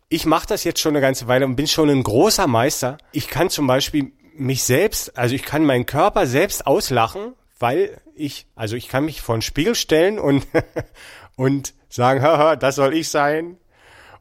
Ich 0.09 0.25
mache 0.25 0.47
das 0.47 0.63
jetzt 0.63 0.79
schon 0.79 0.91
eine 0.91 1.01
ganze 1.01 1.27
Weile 1.27 1.45
und 1.45 1.55
bin 1.55 1.67
schon 1.67 1.89
ein 1.89 2.03
großer 2.03 2.45
Meister. 2.45 2.97
Ich 3.11 3.29
kann 3.29 3.49
zum 3.49 3.65
Beispiel 3.65 4.11
mich 4.35 4.63
selbst, 4.63 5.17
also 5.17 5.33
ich 5.33 5.43
kann 5.43 5.65
meinen 5.65 5.85
Körper 5.85 6.27
selbst 6.27 6.67
auslachen, 6.67 7.33
weil 7.63 8.01
ich, 8.13 8.45
also 8.55 8.75
ich 8.75 8.89
kann 8.89 9.05
mich 9.05 9.21
vor 9.21 9.37
den 9.37 9.41
Spiegel 9.41 9.73
stellen 9.73 10.19
und, 10.19 10.45
und 11.37 11.73
sagen, 11.87 12.21
haha, 12.21 12.57
das 12.57 12.75
soll 12.75 12.93
ich 12.93 13.07
sein. 13.07 13.57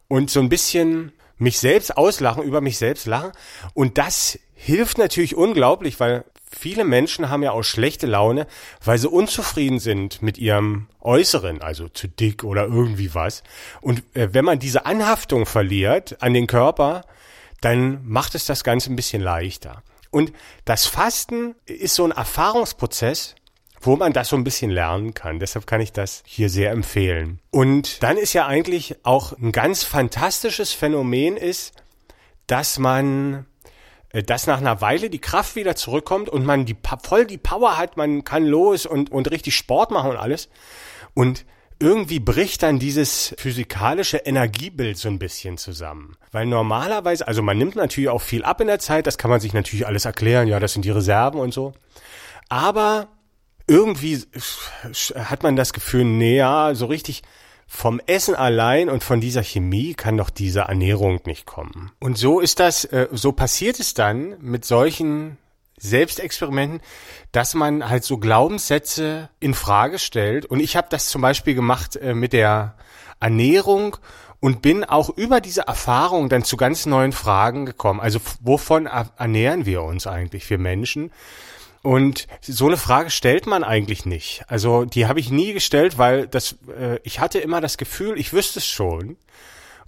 Und 0.07 0.29
so 0.29 0.39
ein 0.39 0.47
bisschen 0.47 1.11
mich 1.37 1.59
selbst 1.59 1.97
auslachen, 1.97 2.41
über 2.41 2.61
mich 2.61 2.77
selbst 2.77 3.05
lachen. 3.05 3.33
Und 3.73 3.97
das 3.97 4.39
hilft 4.53 4.97
natürlich 4.97 5.35
unglaublich, 5.35 5.99
weil 5.99 6.23
viele 6.57 6.85
Menschen 6.85 7.29
haben 7.29 7.43
ja 7.43 7.51
auch 7.51 7.63
schlechte 7.63 8.07
Laune, 8.07 8.47
weil 8.81 8.97
sie 8.97 9.09
unzufrieden 9.09 9.79
sind 9.79 10.21
mit 10.21 10.37
ihrem 10.37 10.87
Äußeren, 11.01 11.61
also 11.61 11.89
zu 11.89 12.07
dick 12.07 12.45
oder 12.45 12.63
irgendwie 12.63 13.13
was. 13.13 13.43
Und 13.81 14.03
äh, 14.13 14.29
wenn 14.31 14.45
man 14.45 14.59
diese 14.59 14.85
Anhaftung 14.85 15.45
verliert 15.45 16.15
an 16.21 16.33
den 16.33 16.47
Körper, 16.47 17.03
dann 17.59 18.07
macht 18.07 18.35
es 18.35 18.45
das 18.45 18.63
Ganze 18.63 18.89
ein 18.89 18.95
bisschen 18.95 19.21
leichter. 19.21 19.83
Und 20.13 20.31
das 20.63 20.85
Fasten 20.85 21.55
ist 21.65 21.95
so 21.95 22.05
ein 22.05 22.11
Erfahrungsprozess, 22.11 23.33
wo 23.81 23.95
man 23.95 24.13
das 24.13 24.29
so 24.29 24.35
ein 24.35 24.43
bisschen 24.43 24.69
lernen 24.69 25.15
kann. 25.15 25.39
Deshalb 25.39 25.65
kann 25.65 25.81
ich 25.81 25.91
das 25.91 26.21
hier 26.27 26.49
sehr 26.49 26.69
empfehlen. 26.69 27.39
Und 27.49 28.03
dann 28.03 28.17
ist 28.17 28.33
ja 28.33 28.45
eigentlich 28.45 28.95
auch 29.03 29.33
ein 29.33 29.51
ganz 29.51 29.83
fantastisches 29.83 30.71
Phänomen 30.71 31.35
ist, 31.35 31.73
dass 32.45 32.77
man 32.77 33.47
äh, 34.09 34.21
dass 34.21 34.45
nach 34.45 34.59
einer 34.59 34.81
Weile 34.81 35.09
die 35.09 35.19
Kraft 35.19 35.55
wieder 35.55 35.75
zurückkommt 35.75 36.29
und 36.29 36.45
man 36.45 36.65
die 36.65 36.77
voll 37.01 37.25
die 37.25 37.39
Power 37.39 37.75
hat, 37.77 37.97
man 37.97 38.23
kann 38.23 38.45
los 38.45 38.85
und 38.85 39.11
und 39.11 39.31
richtig 39.31 39.55
Sport 39.55 39.89
machen 39.89 40.11
und 40.11 40.17
alles 40.17 40.47
und 41.15 41.43
irgendwie 41.79 42.19
bricht 42.19 42.63
dann 42.63 42.79
dieses 42.79 43.35
physikalische 43.37 44.17
Energiebild 44.17 44.97
so 44.97 45.09
ein 45.09 45.19
bisschen 45.19 45.57
zusammen. 45.57 46.15
Weil 46.31 46.45
normalerweise, 46.45 47.27
also 47.27 47.41
man 47.41 47.57
nimmt 47.57 47.75
natürlich 47.75 48.09
auch 48.09 48.21
viel 48.21 48.43
ab 48.43 48.61
in 48.61 48.67
der 48.67 48.79
Zeit, 48.79 49.07
das 49.07 49.17
kann 49.17 49.31
man 49.31 49.39
sich 49.39 49.53
natürlich 49.53 49.87
alles 49.87 50.05
erklären, 50.05 50.47
ja, 50.47 50.59
das 50.59 50.73
sind 50.73 50.85
die 50.85 50.91
Reserven 50.91 51.39
und 51.39 51.53
so. 51.53 51.73
Aber 52.49 53.07
irgendwie 53.67 54.21
hat 55.15 55.43
man 55.43 55.55
das 55.55 55.73
Gefühl, 55.73 56.03
nee, 56.03 56.37
ja, 56.37 56.75
so 56.75 56.85
richtig 56.85 57.23
vom 57.67 57.99
Essen 58.05 58.35
allein 58.35 58.89
und 58.89 59.03
von 59.03 59.19
dieser 59.19 59.43
Chemie 59.43 59.93
kann 59.93 60.17
doch 60.17 60.29
diese 60.29 60.61
Ernährung 60.61 61.21
nicht 61.25 61.45
kommen. 61.45 61.91
Und 61.99 62.17
so 62.17 62.39
ist 62.39 62.59
das, 62.59 62.85
äh, 62.85 63.07
so 63.11 63.31
passiert 63.31 63.79
es 63.79 63.93
dann 63.93 64.37
mit 64.41 64.63
solchen 64.63 65.37
Selbstexperimenten, 65.77 66.81
dass 67.31 67.53
man 67.53 67.89
halt 67.89 68.03
so 68.03 68.17
Glaubenssätze 68.17 69.29
in 69.39 69.53
Frage 69.53 69.99
stellt. 69.99 70.45
Und 70.45 70.59
ich 70.59 70.75
habe 70.75 70.87
das 70.89 71.07
zum 71.07 71.21
Beispiel 71.21 71.55
gemacht 71.55 71.95
äh, 71.95 72.13
mit 72.13 72.33
der 72.33 72.75
Ernährung 73.19 73.97
und 74.39 74.61
bin 74.61 74.83
auch 74.83 75.09
über 75.09 75.39
diese 75.39 75.61
Erfahrung 75.61 76.27
dann 76.27 76.43
zu 76.43 76.57
ganz 76.57 76.85
neuen 76.85 77.13
Fragen 77.13 77.65
gekommen. 77.65 78.01
Also 78.01 78.19
wovon 78.41 78.87
ernähren 78.87 79.65
wir 79.65 79.83
uns 79.83 80.05
eigentlich, 80.05 80.49
wir 80.49 80.57
Menschen? 80.57 81.11
Und 81.81 82.27
so 82.41 82.67
eine 82.67 82.77
Frage 82.77 83.09
stellt 83.09 83.45
man 83.45 83.63
eigentlich 83.63 84.05
nicht. 84.05 84.43
Also 84.47 84.85
die 84.85 85.05
habe 85.05 85.19
ich 85.19 85.29
nie 85.31 85.53
gestellt, 85.53 85.97
weil 85.97 86.27
das, 86.27 86.55
äh, 86.77 86.99
ich 87.03 87.19
hatte 87.19 87.39
immer 87.39 87.61
das 87.61 87.77
Gefühl, 87.77 88.17
ich 88.17 88.33
wüsste 88.33 88.59
es 88.59 88.65
schon. 88.65 89.17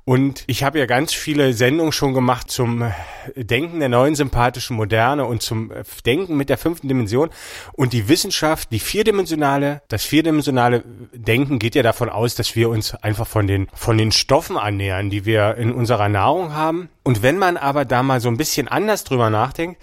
Und 0.08 0.44
ich 0.46 0.64
habe 0.64 0.78
ja 0.78 0.86
ganz 0.86 1.14
viele 1.14 1.54
Sendungen 1.54 1.92
schon 1.92 2.14
gemacht 2.14 2.52
zum 2.52 2.92
Denken 3.36 3.80
der 3.80 3.90
neuen 3.90 4.14
sympathischen 4.14 4.76
Moderne 4.76 5.26
und 5.26 5.42
zum 5.42 5.72
Denken 6.06 6.38
mit 6.38 6.50
der 6.50 6.60
fünften 6.60 6.88
Dimension. 6.88 7.32
Und 7.74 7.92
die 7.92 8.08
Wissenschaft, 8.08 8.72
die 8.72 8.80
vierdimensionale, 8.80 9.82
das 9.88 10.04
vierdimensionale 10.04 10.84
Denken 11.12 11.58
geht 11.58 11.74
ja 11.74 11.82
davon 11.82 12.10
aus, 12.10 12.36
dass 12.36 12.56
wir 12.56 12.70
uns 12.70 12.94
einfach 12.94 13.26
von 13.26 13.48
den, 13.48 13.68
von 13.74 13.98
den 13.98 14.12
Stoffen 14.12 14.58
ernähren, 14.58 15.10
die 15.10 15.26
wir 15.26 15.56
in 15.56 15.74
unserer 15.74 16.08
Nahrung 16.08 16.54
haben. 16.54 16.90
Und 17.02 17.24
wenn 17.24 17.40
man 17.40 17.58
aber 17.58 17.84
da 17.84 18.04
mal 18.04 18.22
so 18.22 18.30
ein 18.30 18.38
bisschen 18.38 18.68
anders 18.68 19.06
drüber 19.06 19.32
nachdenkt, 19.32 19.82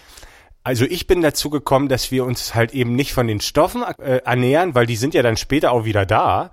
also 0.62 0.84
ich 0.84 1.08
bin 1.08 1.20
dazu 1.22 1.50
gekommen, 1.50 1.88
dass 1.88 2.12
wir 2.12 2.24
uns 2.24 2.54
halt 2.54 2.74
eben 2.74 2.94
nicht 2.94 3.12
von 3.12 3.26
den 3.26 3.40
Stoffen 3.40 3.82
äh, 3.98 4.18
ernähren, 4.18 4.76
weil 4.76 4.86
die 4.86 4.94
sind 4.94 5.14
ja 5.14 5.22
dann 5.22 5.36
später 5.36 5.72
auch 5.72 5.84
wieder 5.84 6.06
da, 6.06 6.52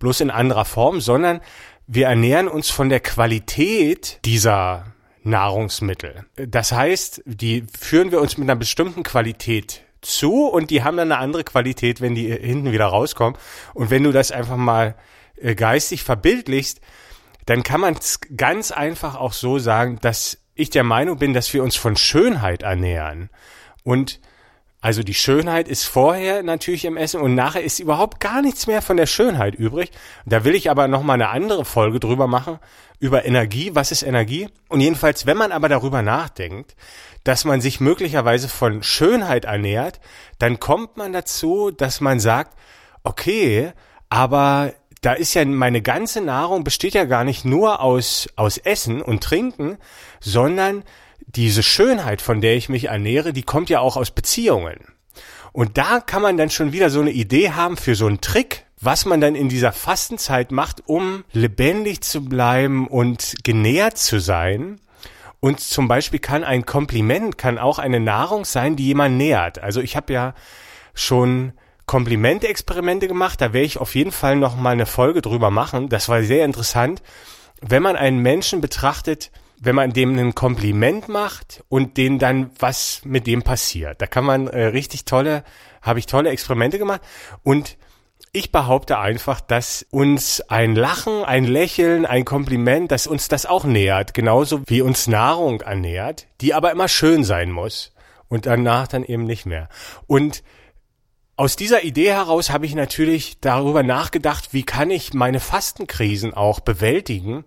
bloß 0.00 0.20
in 0.20 0.30
anderer 0.30 0.66
Form, 0.66 1.00
sondern 1.00 1.40
wir 1.86 2.06
ernähren 2.06 2.48
uns 2.48 2.70
von 2.70 2.88
der 2.88 3.00
Qualität 3.00 4.20
dieser 4.24 4.86
Nahrungsmittel. 5.22 6.24
Das 6.36 6.72
heißt, 6.72 7.22
die 7.24 7.64
führen 7.78 8.12
wir 8.12 8.20
uns 8.20 8.38
mit 8.38 8.48
einer 8.48 8.58
bestimmten 8.58 9.02
Qualität 9.02 9.82
zu 10.00 10.46
und 10.46 10.70
die 10.70 10.82
haben 10.82 10.96
dann 10.96 11.10
eine 11.10 11.20
andere 11.20 11.44
Qualität, 11.44 12.00
wenn 12.00 12.14
die 12.14 12.30
hinten 12.30 12.72
wieder 12.72 12.86
rauskommen. 12.86 13.38
Und 13.74 13.90
wenn 13.90 14.04
du 14.04 14.12
das 14.12 14.30
einfach 14.30 14.56
mal 14.56 14.94
äh, 15.36 15.54
geistig 15.54 16.02
verbildlichst, 16.04 16.80
dann 17.44 17.62
kann 17.62 17.80
man 17.80 17.94
es 17.94 18.20
ganz 18.36 18.70
einfach 18.70 19.16
auch 19.16 19.32
so 19.32 19.58
sagen, 19.58 19.98
dass 20.00 20.38
ich 20.54 20.70
der 20.70 20.84
Meinung 20.84 21.18
bin, 21.18 21.34
dass 21.34 21.52
wir 21.52 21.62
uns 21.62 21.76
von 21.76 21.96
Schönheit 21.96 22.62
ernähren. 22.62 23.30
Und 23.84 24.20
also 24.86 25.02
die 25.02 25.14
Schönheit 25.14 25.66
ist 25.66 25.82
vorher 25.82 26.44
natürlich 26.44 26.84
im 26.84 26.96
Essen 26.96 27.20
und 27.20 27.34
nachher 27.34 27.64
ist 27.64 27.80
überhaupt 27.80 28.20
gar 28.20 28.40
nichts 28.40 28.68
mehr 28.68 28.80
von 28.80 28.96
der 28.96 29.06
Schönheit 29.06 29.56
übrig. 29.56 29.90
Da 30.26 30.44
will 30.44 30.54
ich 30.54 30.70
aber 30.70 30.86
noch 30.86 31.02
mal 31.02 31.14
eine 31.14 31.30
andere 31.30 31.64
Folge 31.64 31.98
drüber 31.98 32.28
machen 32.28 32.60
über 33.00 33.24
Energie. 33.24 33.72
Was 33.74 33.90
ist 33.90 34.04
Energie? 34.04 34.48
Und 34.68 34.80
jedenfalls, 34.80 35.26
wenn 35.26 35.38
man 35.38 35.50
aber 35.50 35.68
darüber 35.68 36.02
nachdenkt, 36.02 36.76
dass 37.24 37.44
man 37.44 37.60
sich 37.60 37.80
möglicherweise 37.80 38.48
von 38.48 38.84
Schönheit 38.84 39.44
ernährt, 39.44 39.98
dann 40.38 40.60
kommt 40.60 40.96
man 40.96 41.12
dazu, 41.12 41.72
dass 41.72 42.00
man 42.00 42.20
sagt, 42.20 42.56
okay, 43.02 43.72
aber 44.08 44.72
da 45.00 45.14
ist 45.14 45.34
ja 45.34 45.44
meine 45.44 45.82
ganze 45.82 46.20
Nahrung 46.20 46.62
besteht 46.62 46.94
ja 46.94 47.06
gar 47.06 47.24
nicht 47.24 47.44
nur 47.44 47.80
aus, 47.80 48.28
aus 48.36 48.56
Essen 48.56 49.02
und 49.02 49.24
Trinken, 49.24 49.78
sondern 50.20 50.84
diese 51.36 51.62
Schönheit, 51.62 52.22
von 52.22 52.40
der 52.40 52.56
ich 52.56 52.68
mich 52.68 52.86
ernähre, 52.86 53.32
die 53.32 53.42
kommt 53.42 53.70
ja 53.70 53.80
auch 53.80 53.96
aus 53.96 54.10
Beziehungen. 54.10 54.78
Und 55.52 55.78
da 55.78 56.00
kann 56.00 56.22
man 56.22 56.36
dann 56.36 56.50
schon 56.50 56.72
wieder 56.72 56.90
so 56.90 57.00
eine 57.00 57.12
Idee 57.12 57.52
haben 57.52 57.76
für 57.76 57.94
so 57.94 58.06
einen 58.06 58.20
Trick, 58.20 58.66
was 58.80 59.06
man 59.06 59.20
dann 59.20 59.34
in 59.34 59.48
dieser 59.48 59.72
Fastenzeit 59.72 60.52
macht, 60.52 60.82
um 60.86 61.24
lebendig 61.32 62.02
zu 62.02 62.24
bleiben 62.24 62.88
und 62.88 63.36
genährt 63.42 63.96
zu 63.96 64.20
sein. 64.20 64.80
Und 65.40 65.60
zum 65.60 65.88
Beispiel 65.88 66.18
kann 66.18 66.44
ein 66.44 66.66
Kompliment, 66.66 67.38
kann 67.38 67.58
auch 67.58 67.78
eine 67.78 68.00
Nahrung 68.00 68.44
sein, 68.44 68.76
die 68.76 68.86
jemand 68.86 69.16
nährt. 69.16 69.58
Also 69.58 69.80
ich 69.80 69.96
habe 69.96 70.12
ja 70.12 70.34
schon 70.94 71.52
Komplimentexperimente 71.86 73.06
gemacht, 73.06 73.40
da 73.40 73.52
werde 73.52 73.66
ich 73.66 73.78
auf 73.78 73.94
jeden 73.94 74.12
Fall 74.12 74.36
noch 74.36 74.56
mal 74.56 74.70
eine 74.70 74.86
Folge 74.86 75.22
drüber 75.22 75.50
machen. 75.50 75.88
Das 75.88 76.08
war 76.08 76.22
sehr 76.22 76.44
interessant. 76.44 77.02
Wenn 77.60 77.82
man 77.82 77.96
einen 77.96 78.18
Menschen 78.18 78.60
betrachtet, 78.60 79.30
wenn 79.58 79.74
man 79.74 79.92
dem 79.92 80.18
ein 80.18 80.34
Kompliment 80.34 81.08
macht 81.08 81.64
und 81.68 81.96
den 81.96 82.18
dann 82.18 82.50
was 82.58 83.00
mit 83.04 83.26
dem 83.26 83.42
passiert. 83.42 84.00
Da 84.02 84.06
kann 84.06 84.24
man 84.24 84.46
äh, 84.48 84.66
richtig 84.66 85.04
tolle, 85.04 85.44
habe 85.82 85.98
ich 85.98 86.06
tolle 86.06 86.30
Experimente 86.30 86.78
gemacht 86.78 87.00
und 87.42 87.76
ich 88.32 88.52
behaupte 88.52 88.98
einfach, 88.98 89.40
dass 89.40 89.86
uns 89.90 90.42
ein 90.42 90.74
Lachen, 90.74 91.24
ein 91.24 91.44
Lächeln, 91.44 92.04
ein 92.04 92.26
Kompliment, 92.26 92.90
dass 92.90 93.06
uns 93.06 93.28
das 93.28 93.46
auch 93.46 93.64
nähert, 93.64 94.12
genauso 94.12 94.62
wie 94.66 94.82
uns 94.82 95.06
Nahrung 95.06 95.62
ernährt, 95.62 96.26
die 96.42 96.52
aber 96.52 96.70
immer 96.70 96.88
schön 96.88 97.24
sein 97.24 97.50
muss 97.50 97.94
und 98.28 98.44
danach 98.44 98.88
dann 98.88 99.04
eben 99.04 99.24
nicht 99.24 99.46
mehr. 99.46 99.68
Und 100.06 100.42
aus 101.38 101.56
dieser 101.56 101.84
Idee 101.84 102.12
heraus 102.12 102.50
habe 102.50 102.66
ich 102.66 102.74
natürlich 102.74 103.40
darüber 103.40 103.82
nachgedacht, 103.82 104.52
wie 104.52 104.64
kann 104.64 104.90
ich 104.90 105.12
meine 105.12 105.40
Fastenkrisen 105.40 106.34
auch 106.34 106.60
bewältigen 106.60 107.44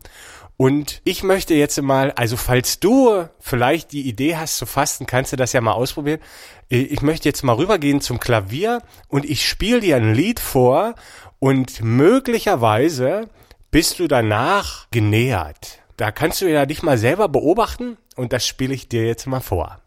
und 0.61 1.01
ich 1.05 1.23
möchte 1.23 1.53
jetzt 1.53 1.81
mal, 1.81 2.11
also 2.17 2.35
falls 2.35 2.81
du 2.81 3.23
vielleicht 3.39 3.93
die 3.93 4.09
Idee 4.09 4.35
hast 4.35 4.57
zu 4.57 4.65
fasten, 4.65 5.05
kannst 5.05 5.31
du 5.31 5.37
das 5.37 5.53
ja 5.53 5.61
mal 5.61 5.71
ausprobieren. 5.71 6.19
Ich 6.67 7.01
möchte 7.01 7.29
jetzt 7.29 7.43
mal 7.43 7.53
rübergehen 7.53 8.01
zum 8.01 8.19
Klavier 8.19 8.81
und 9.07 9.23
ich 9.23 9.47
spiele 9.47 9.79
dir 9.79 9.95
ein 9.95 10.13
Lied 10.13 10.41
vor 10.41 10.95
und 11.39 11.81
möglicherweise 11.81 13.29
bist 13.71 13.99
du 13.99 14.09
danach 14.09 14.87
genähert. 14.91 15.79
Da 15.95 16.11
kannst 16.11 16.41
du 16.41 16.51
ja 16.51 16.65
dich 16.65 16.83
mal 16.83 16.97
selber 16.97 17.29
beobachten 17.29 17.95
und 18.17 18.33
das 18.33 18.45
spiele 18.45 18.73
ich 18.73 18.89
dir 18.89 19.07
jetzt 19.07 19.27
mal 19.27 19.39
vor. 19.39 19.79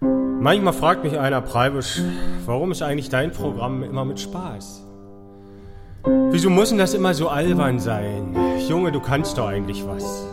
Manchmal 0.00 0.72
fragt 0.72 1.04
mich 1.04 1.18
einer, 1.18 1.42
Preibisch, 1.42 2.00
warum 2.46 2.72
ist 2.72 2.80
eigentlich 2.80 3.10
dein 3.10 3.30
Programm 3.30 3.82
immer 3.82 4.06
mit 4.06 4.20
Spaß? 4.20 4.83
Wieso 6.04 6.50
muss 6.50 6.68
denn 6.68 6.78
das 6.78 6.94
immer 6.94 7.14
so 7.14 7.28
albern 7.28 7.78
sein? 7.78 8.36
Junge, 8.68 8.92
du 8.92 9.00
kannst 9.00 9.38
doch 9.38 9.48
eigentlich 9.48 9.86
was. 9.86 10.26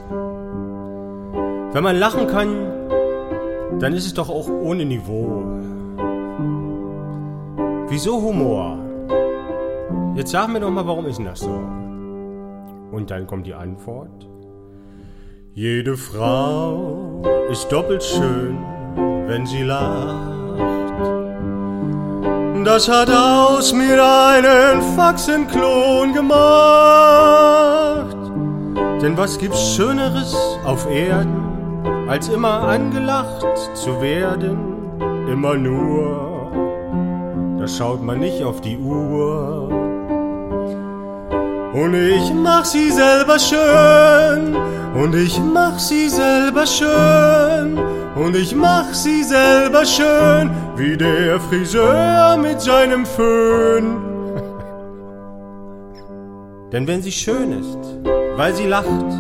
Wenn 1.74 1.84
man 1.84 1.98
lachen 1.98 2.28
kann, 2.28 3.80
dann 3.80 3.94
ist 3.94 4.06
es 4.06 4.14
doch 4.14 4.30
auch 4.30 4.50
ohne 4.50 4.84
Niveau. 4.84 5.44
Wieso 7.88 8.22
Humor? 8.22 8.78
Jetzt 10.16 10.32
sag 10.32 10.50
mir 10.50 10.60
doch 10.60 10.70
mal, 10.70 10.86
warum 10.86 11.06
ist 11.06 11.20
denn 11.20 11.26
das 11.26 11.40
so? 11.40 11.62
Und 12.92 13.10
dann 13.10 13.26
kommt 13.26 13.48
die 13.48 13.54
Antwort. 13.54 14.28
Jede 15.54 15.96
Frau 15.96 17.22
ist 17.50 17.72
doppelt 17.72 18.04
schön, 18.04 18.58
wenn 19.28 19.46
sie 19.46 19.64
lacht. 19.64 20.41
Das 22.64 22.88
hat 22.88 23.10
aus 23.10 23.74
mir 23.74 24.02
einen 24.04 24.82
Faxenklon 24.96 26.14
gemacht. 26.14 26.42
Denn 29.02 29.18
was 29.18 29.38
gibt's 29.40 29.76
Schöneres 29.76 30.36
auf 30.64 30.88
Erden, 30.90 32.08
als 32.08 32.30
immer 32.30 32.62
angelacht 32.64 33.46
zu 33.74 34.00
werden? 34.02 34.58
Immer 35.32 35.56
nur, 35.56 36.52
da 37.60 37.68
schaut 37.68 38.04
man 38.04 38.20
nicht 38.20 38.44
auf 38.44 38.62
die 38.62 38.78
Uhr. 38.78 39.68
Und 41.74 41.94
ich 41.96 42.32
mach 42.34 42.66
sie 42.66 42.92
selber 42.92 43.40
schön, 43.40 44.56
und 44.94 45.16
ich 45.16 45.40
mach 45.40 45.80
sie 45.80 46.10
selber 46.10 46.68
schön. 46.68 47.80
Und 48.22 48.36
ich 48.36 48.56
mach 48.56 48.94
sie 48.94 49.24
selber 49.24 49.84
schön, 49.84 50.52
wie 50.76 50.96
der 50.96 51.40
Friseur 51.40 52.38
mit 52.38 52.62
seinem 52.62 53.04
Föhn. 53.04 53.98
Denn 56.72 56.86
wenn 56.86 57.02
sie 57.02 57.12
schön 57.12 57.52
ist, 57.52 57.80
weil 58.38 58.54
sie 58.54 58.68
lacht, 58.68 59.12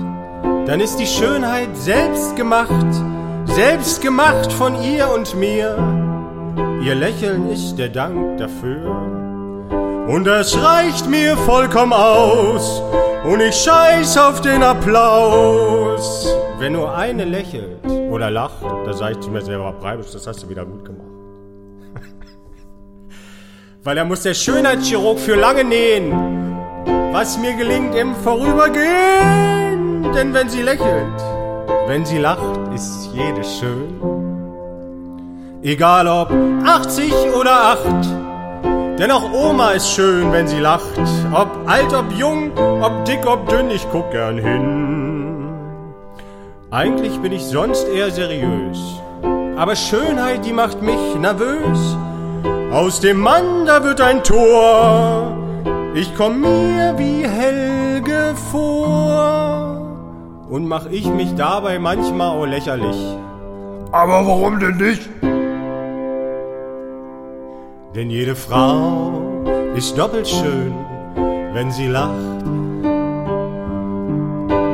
dann 0.68 0.80
ist 0.80 0.98
die 0.98 1.08
Schönheit 1.08 1.76
selbst 1.76 2.36
gemacht, 2.36 2.94
selbst 3.46 4.04
gemacht 4.04 4.54
von 4.54 4.80
ihr 4.84 5.10
und 5.10 5.36
mir. 5.36 5.70
Ihr 6.84 6.94
Lächeln 6.94 7.50
ist 7.50 7.78
der 7.78 7.90
Dank 7.90 8.38
dafür. 8.38 8.86
Und 10.08 10.26
das 10.26 10.56
reicht 10.62 11.10
mir 11.10 11.38
vollkommen 11.38 11.94
aus, 11.94 12.84
und 13.24 13.40
ich 13.40 13.56
scheiß 13.56 14.18
auf 14.18 14.42
den 14.42 14.64
Applaus. 14.64 16.28
Wenn 16.58 16.74
nur 16.74 16.96
eine 16.96 17.26
lächelt 17.26 17.86
oder 18.10 18.30
lacht, 18.30 18.64
da 18.86 18.94
sag 18.94 19.12
ich 19.12 19.20
zu 19.20 19.30
mir 19.30 19.42
selber, 19.42 19.72
Breibisch, 19.74 20.12
das 20.12 20.28
hast 20.28 20.44
du 20.44 20.50
wieder 20.50 20.66
gut 20.66 20.86
gemacht. 20.86 21.08
Weil 23.84 23.98
er 23.98 24.06
muss 24.06 24.24
der 24.24 24.34
Schönheitschirurg 24.34 25.20
für 25.20 25.36
lange 25.36 25.64
nähen, 25.64 26.12
was 27.12 27.38
mir 27.38 27.54
gelingt 27.54 27.96
im 27.96 28.16
Vorübergehen. 28.16 30.12
Denn 30.14 30.34
wenn 30.34 30.50
sie 30.50 30.62
lächelt, 30.62 31.20
wenn 31.88 32.06
sie 32.06 32.18
lacht, 32.18 32.60
ist 32.74 33.10
jede 33.14 33.44
schön. 33.44 34.00
Egal 35.64 36.08
ob 36.08 36.32
80 36.66 37.14
oder 37.40 37.52
8, 37.52 38.21
denn 39.02 39.10
auch 39.10 39.32
Oma 39.34 39.72
ist 39.72 39.90
schön, 39.90 40.32
wenn 40.32 40.48
sie 40.48 40.60
lacht. 40.60 41.00
Ob 41.34 41.50
alt, 41.66 41.92
ob 41.92 42.12
jung, 42.16 42.52
ob 42.82 43.04
dick, 43.06 43.26
ob 43.26 43.50
dünn, 43.50 43.72
ich 43.72 43.88
guck 43.92 44.12
gern 44.12 44.38
hin. 44.38 45.50
Eigentlich 46.70 47.20
bin 47.20 47.32
ich 47.32 47.44
sonst 47.44 47.88
eher 47.88 48.12
seriös, 48.12 48.78
aber 49.58 49.76
Schönheit, 49.76 50.46
die 50.46 50.54
macht 50.54 50.84
mich 50.84 51.16
nervös. 51.20 51.98
Aus 52.72 53.00
dem 53.00 53.20
Mann, 53.20 53.66
da 53.66 53.84
wird 53.84 54.00
ein 54.02 54.24
Tor. 54.24 55.36
Ich 55.96 56.16
komm 56.16 56.42
mir 56.42 56.94
wie 56.98 57.28
Helge 57.28 58.36
vor. 58.52 59.82
Und 60.48 60.68
mach 60.68 60.86
ich 60.92 61.08
mich 61.08 61.34
dabei 61.36 61.80
manchmal 61.80 62.38
auch 62.38 62.46
lächerlich. 62.46 62.98
Aber 63.92 64.28
warum 64.28 64.60
denn 64.60 64.78
nicht? 64.78 65.10
Denn 67.94 68.10
jede 68.10 68.36
Frau 68.36 69.44
ist 69.76 69.98
doppelt 69.98 70.26
schön, 70.26 70.74
wenn 71.54 71.72
sie 71.72 71.88
lacht. 71.88 72.16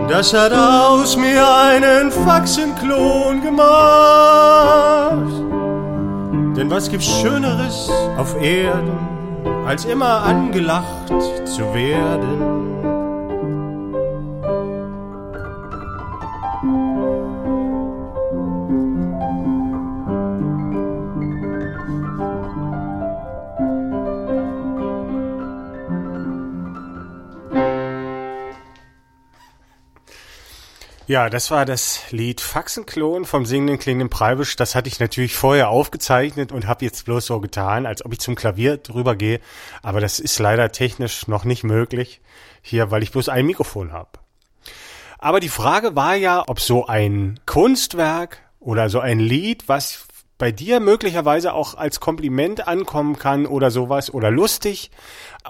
Das 0.08 0.34
hat 0.34 0.53
aus 0.53 1.17
mir 1.17 1.43
einen 1.47 2.12
Faxenklon 2.12 3.41
gemacht. 3.41 5.17
Denn 6.56 6.69
was 6.69 6.91
gibt's 6.91 7.08
Schöneres 7.08 7.89
auf 8.17 8.39
Erden, 8.39 8.97
als 9.65 9.86
immer 9.86 10.21
angelacht 10.21 11.08
zu 11.45 11.73
werden? 11.73 12.87
Ja, 31.10 31.30
das 31.30 31.52
war 31.52 31.63
das 31.63 32.12
Lied 32.12 32.41
Faxenklon 32.41 33.24
vom 33.24 33.46
singenden 33.46 33.80
klingenden 33.80 34.10
Preibisch. 34.10 34.58
Das 34.58 34.76
hatte 34.76 34.89
ich 34.89 35.00
natürlich 35.00 35.38
vorher 35.38 35.70
aufgezeichnet 35.70 36.52
und 36.52 36.67
habe 36.67 36.84
jetzt 36.84 37.06
bloß 37.06 37.28
so 37.28 37.39
getan, 37.39 37.86
als 37.86 38.04
ob 38.04 38.12
ich 38.12 38.20
zum 38.20 38.36
Klavier 38.36 38.76
drüber 38.76 39.15
gehe. 39.15 39.39
Aber 39.82 40.02
das 40.02 40.20
ist 40.20 40.38
leider 40.38 40.70
technisch 40.74 41.30
noch 41.30 41.46
nicht 41.46 41.63
möglich 41.63 42.20
hier, 42.62 42.91
weil 42.91 43.04
ich 43.04 43.13
bloß 43.13 43.30
ein 43.30 43.46
Mikrofon 43.46 43.93
habe. 43.93 44.10
Aber 45.17 45.39
die 45.39 45.48
Frage 45.48 45.96
war 45.96 46.15
ja, 46.15 46.43
ob 46.46 46.60
so 46.60 46.88
ein 46.88 47.39
Kunstwerk 47.46 48.39
oder 48.60 48.89
so 48.89 49.00
ein 49.00 49.22
Lied, 49.22 49.70
was 49.70 50.08
bei 50.38 50.52
dir 50.52 50.82
möglicherweise 50.82 51.54
auch 51.54 51.76
als 51.76 52.02
Kompliment 52.02 52.67
ankommen 52.67 53.17
kann 53.17 53.46
oder 53.46 53.72
sowas 53.72 54.13
oder 54.13 54.30
lustig, 54.30 54.91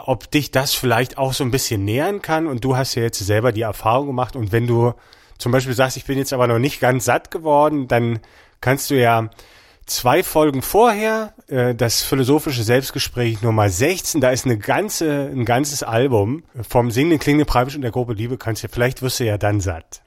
ob 0.05 0.29
dich 0.29 0.51
das 0.51 0.75
vielleicht 0.75 1.17
auch 1.17 1.33
so 1.33 1.43
ein 1.43 1.51
bisschen 1.51 1.83
nähern 1.83 2.21
kann 2.21 2.45
und 2.45 2.63
du 2.63 2.77
hast 2.77 2.93
ja 2.93 3.01
jetzt 3.01 3.17
selber 3.17 3.51
die 3.51 3.61
Erfahrung 3.61 4.05
gemacht 4.05 4.35
und 4.35 4.51
wenn 4.51 4.67
du 4.67 4.93
zum 5.37 5.51
Beispiel 5.51 5.73
sagst, 5.73 5.97
ich 5.97 6.05
bin 6.05 6.17
jetzt 6.17 6.33
aber 6.33 6.47
noch 6.47 6.59
nicht 6.59 6.79
ganz 6.79 7.05
satt 7.05 7.31
geworden, 7.31 7.87
dann 7.87 8.19
kannst 8.61 8.89
du 8.89 8.95
ja 8.95 9.29
zwei 9.85 10.21
Folgen 10.21 10.61
vorher, 10.61 11.33
äh, 11.47 11.73
das 11.73 12.03
philosophische 12.03 12.63
Selbstgespräch 12.63 13.41
Nummer 13.41 13.69
16, 13.69 14.21
da 14.21 14.29
ist 14.29 14.45
eine 14.45 14.57
ganze, 14.57 15.31
ein 15.33 15.45
ganzes 15.45 15.83
Album 15.83 16.43
vom 16.67 16.91
Singenden 16.91 17.19
Klingende 17.19 17.45
Preibisch 17.45 17.75
und 17.75 17.81
der 17.81 17.91
Gruppe 17.91 18.13
Liebe, 18.13 18.37
kannst 18.37 18.63
du, 18.63 18.67
vielleicht 18.69 19.01
wirst 19.01 19.19
du 19.19 19.25
ja 19.25 19.37
dann 19.37 19.61
satt. 19.61 20.01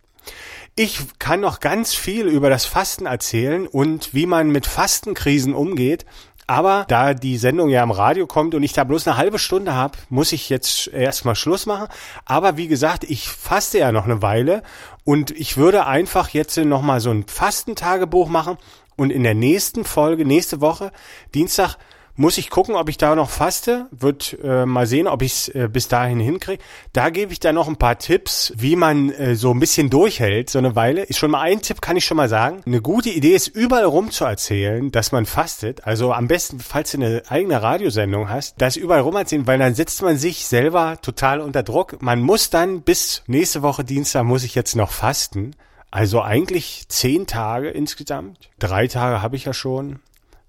Ich 0.76 1.00
kann 1.18 1.40
noch 1.40 1.60
ganz 1.60 1.94
viel 1.94 2.26
über 2.26 2.48
das 2.48 2.64
Fasten 2.64 3.06
erzählen 3.06 3.66
und 3.66 4.14
wie 4.14 4.26
man 4.26 4.50
mit 4.50 4.66
Fastenkrisen 4.66 5.52
umgeht. 5.52 6.06
Aber 6.50 6.84
da 6.88 7.14
die 7.14 7.38
Sendung 7.38 7.68
ja 7.68 7.80
am 7.80 7.92
Radio 7.92 8.26
kommt 8.26 8.56
und 8.56 8.64
ich 8.64 8.72
da 8.72 8.82
bloß 8.82 9.06
eine 9.06 9.16
halbe 9.16 9.38
Stunde 9.38 9.72
habe, 9.72 9.96
muss 10.08 10.32
ich 10.32 10.48
jetzt 10.48 10.88
erstmal 10.88 11.36
Schluss 11.36 11.64
machen. 11.64 11.86
Aber 12.24 12.56
wie 12.56 12.66
gesagt, 12.66 13.04
ich 13.04 13.28
faste 13.28 13.78
ja 13.78 13.92
noch 13.92 14.04
eine 14.04 14.20
Weile 14.20 14.64
und 15.04 15.30
ich 15.30 15.56
würde 15.56 15.86
einfach 15.86 16.30
jetzt 16.30 16.56
nochmal 16.56 16.98
so 16.98 17.12
ein 17.12 17.24
Fastentagebuch 17.28 18.28
machen 18.28 18.58
und 18.96 19.10
in 19.10 19.22
der 19.22 19.34
nächsten 19.34 19.84
Folge, 19.84 20.24
nächste 20.24 20.60
Woche, 20.60 20.90
Dienstag, 21.34 21.76
muss 22.16 22.38
ich 22.38 22.50
gucken, 22.50 22.74
ob 22.74 22.88
ich 22.88 22.98
da 22.98 23.14
noch 23.14 23.30
faste. 23.30 23.86
Wird 23.90 24.36
äh, 24.42 24.66
mal 24.66 24.86
sehen, 24.86 25.06
ob 25.06 25.22
ich 25.22 25.32
es 25.32 25.48
äh, 25.48 25.68
bis 25.72 25.88
dahin 25.88 26.20
hinkriege. 26.20 26.62
Da 26.92 27.10
gebe 27.10 27.32
ich 27.32 27.40
dann 27.40 27.54
noch 27.54 27.68
ein 27.68 27.76
paar 27.76 27.98
Tipps, 27.98 28.52
wie 28.56 28.76
man 28.76 29.10
äh, 29.10 29.34
so 29.34 29.52
ein 29.52 29.60
bisschen 29.60 29.90
durchhält, 29.90 30.50
so 30.50 30.58
eine 30.58 30.76
Weile. 30.76 31.02
Ist 31.02 31.18
schon 31.18 31.30
mal 31.30 31.40
ein 31.40 31.62
Tipp, 31.62 31.80
kann 31.80 31.96
ich 31.96 32.04
schon 32.04 32.16
mal 32.16 32.28
sagen. 32.28 32.62
Eine 32.66 32.82
gute 32.82 33.10
Idee 33.10 33.34
ist, 33.34 33.48
überall 33.48 33.84
rum 33.84 34.10
zu 34.10 34.24
erzählen, 34.24 34.90
dass 34.90 35.12
man 35.12 35.26
fastet. 35.26 35.86
Also 35.86 36.12
am 36.12 36.28
besten, 36.28 36.60
falls 36.60 36.92
du 36.92 36.98
eine 36.98 37.22
eigene 37.28 37.62
Radiosendung 37.62 38.28
hast, 38.28 38.56
das 38.58 38.76
überall 38.76 39.00
rum 39.00 39.16
erzählen, 39.16 39.46
weil 39.46 39.58
dann 39.58 39.74
setzt 39.74 40.02
man 40.02 40.16
sich 40.16 40.46
selber 40.46 40.98
total 41.00 41.40
unter 41.40 41.62
Druck. 41.62 42.02
Man 42.02 42.20
muss 42.20 42.50
dann 42.50 42.82
bis 42.82 43.22
nächste 43.26 43.62
Woche 43.62 43.84
Dienstag 43.84 44.24
muss 44.24 44.44
ich 44.44 44.54
jetzt 44.54 44.76
noch 44.76 44.92
fasten. 44.92 45.54
Also 45.90 46.22
eigentlich 46.22 46.84
zehn 46.88 47.26
Tage 47.26 47.68
insgesamt. 47.68 48.50
Drei 48.58 48.86
Tage 48.86 49.22
habe 49.22 49.36
ich 49.36 49.44
ja 49.44 49.52
schon. 49.52 50.00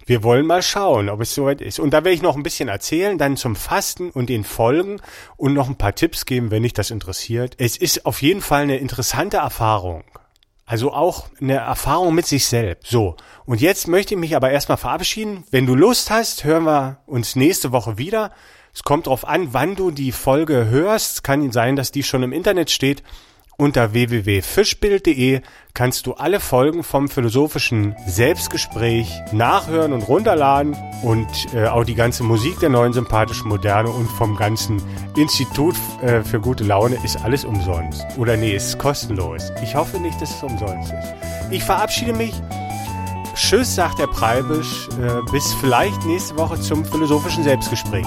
Wir 0.05 0.23
wollen 0.23 0.45
mal 0.45 0.61
schauen, 0.61 1.09
ob 1.09 1.21
es 1.21 1.33
soweit 1.33 1.61
ist. 1.61 1.79
Und 1.79 1.91
da 1.91 1.97
werde 1.97 2.11
ich 2.11 2.21
noch 2.21 2.35
ein 2.35 2.43
bisschen 2.43 2.69
erzählen, 2.69 3.17
dann 3.17 3.37
zum 3.37 3.55
Fasten 3.55 4.09
und 4.09 4.29
den 4.29 4.43
Folgen 4.43 4.99
und 5.37 5.53
noch 5.53 5.69
ein 5.69 5.77
paar 5.77 5.95
Tipps 5.95 6.25
geben, 6.25 6.51
wenn 6.51 6.63
dich 6.63 6.73
das 6.73 6.91
interessiert. 6.91 7.55
Es 7.57 7.77
ist 7.77 8.05
auf 8.05 8.21
jeden 8.21 8.41
Fall 8.41 8.63
eine 8.63 8.77
interessante 8.77 9.37
Erfahrung. 9.37 10.03
Also 10.65 10.93
auch 10.93 11.25
eine 11.41 11.55
Erfahrung 11.55 12.15
mit 12.15 12.25
sich 12.25 12.45
selbst. 12.45 12.89
So. 12.89 13.17
Und 13.45 13.59
jetzt 13.59 13.87
möchte 13.87 14.13
ich 14.13 14.19
mich 14.19 14.35
aber 14.35 14.51
erstmal 14.51 14.77
verabschieden. 14.77 15.43
Wenn 15.51 15.65
du 15.65 15.75
Lust 15.75 16.09
hast, 16.09 16.45
hören 16.45 16.63
wir 16.63 16.99
uns 17.07 17.35
nächste 17.35 17.71
Woche 17.71 17.97
wieder. 17.97 18.31
Es 18.73 18.83
kommt 18.83 19.07
darauf 19.07 19.27
an, 19.27 19.53
wann 19.53 19.75
du 19.75 19.91
die 19.91 20.13
Folge 20.13 20.69
hörst. 20.69 21.23
Kann 21.25 21.51
sein, 21.51 21.75
dass 21.75 21.91
die 21.91 22.03
schon 22.03 22.23
im 22.23 22.31
Internet 22.31 22.71
steht. 22.71 23.03
Unter 23.57 23.93
www.fischbild.de 23.93 25.41
kannst 25.73 26.07
du 26.07 26.13
alle 26.13 26.39
Folgen 26.39 26.83
vom 26.83 27.09
philosophischen 27.09 27.95
Selbstgespräch 28.07 29.07
nachhören 29.31 29.93
und 29.93 30.01
runterladen 30.07 30.75
und 31.03 31.27
äh, 31.53 31.67
auch 31.67 31.83
die 31.83 31.95
ganze 31.95 32.23
Musik 32.23 32.59
der 32.59 32.69
neuen 32.69 32.93
sympathischen 32.93 33.47
Moderne 33.49 33.89
und 33.89 34.07
vom 34.07 34.35
ganzen 34.35 34.81
Institut 35.15 35.75
äh, 36.01 36.23
für 36.23 36.39
gute 36.39 36.63
Laune 36.63 36.97
ist 37.03 37.17
alles 37.23 37.45
umsonst. 37.45 38.03
Oder 38.17 38.35
nee, 38.35 38.55
ist 38.55 38.79
kostenlos. 38.79 39.51
Ich 39.61 39.75
hoffe 39.75 39.99
nicht, 39.99 40.19
dass 40.21 40.35
es 40.35 40.43
umsonst 40.43 40.91
ist. 40.91 41.13
Ich 41.51 41.63
verabschiede 41.63 42.13
mich. 42.13 42.33
Tschüss, 43.35 43.75
sagt 43.75 43.99
der 43.99 44.07
Preibisch. 44.07 44.87
Äh, 44.99 45.31
bis 45.31 45.53
vielleicht 45.55 46.05
nächste 46.05 46.35
Woche 46.37 46.59
zum 46.59 46.83
philosophischen 46.83 47.43
Selbstgespräch. 47.43 48.05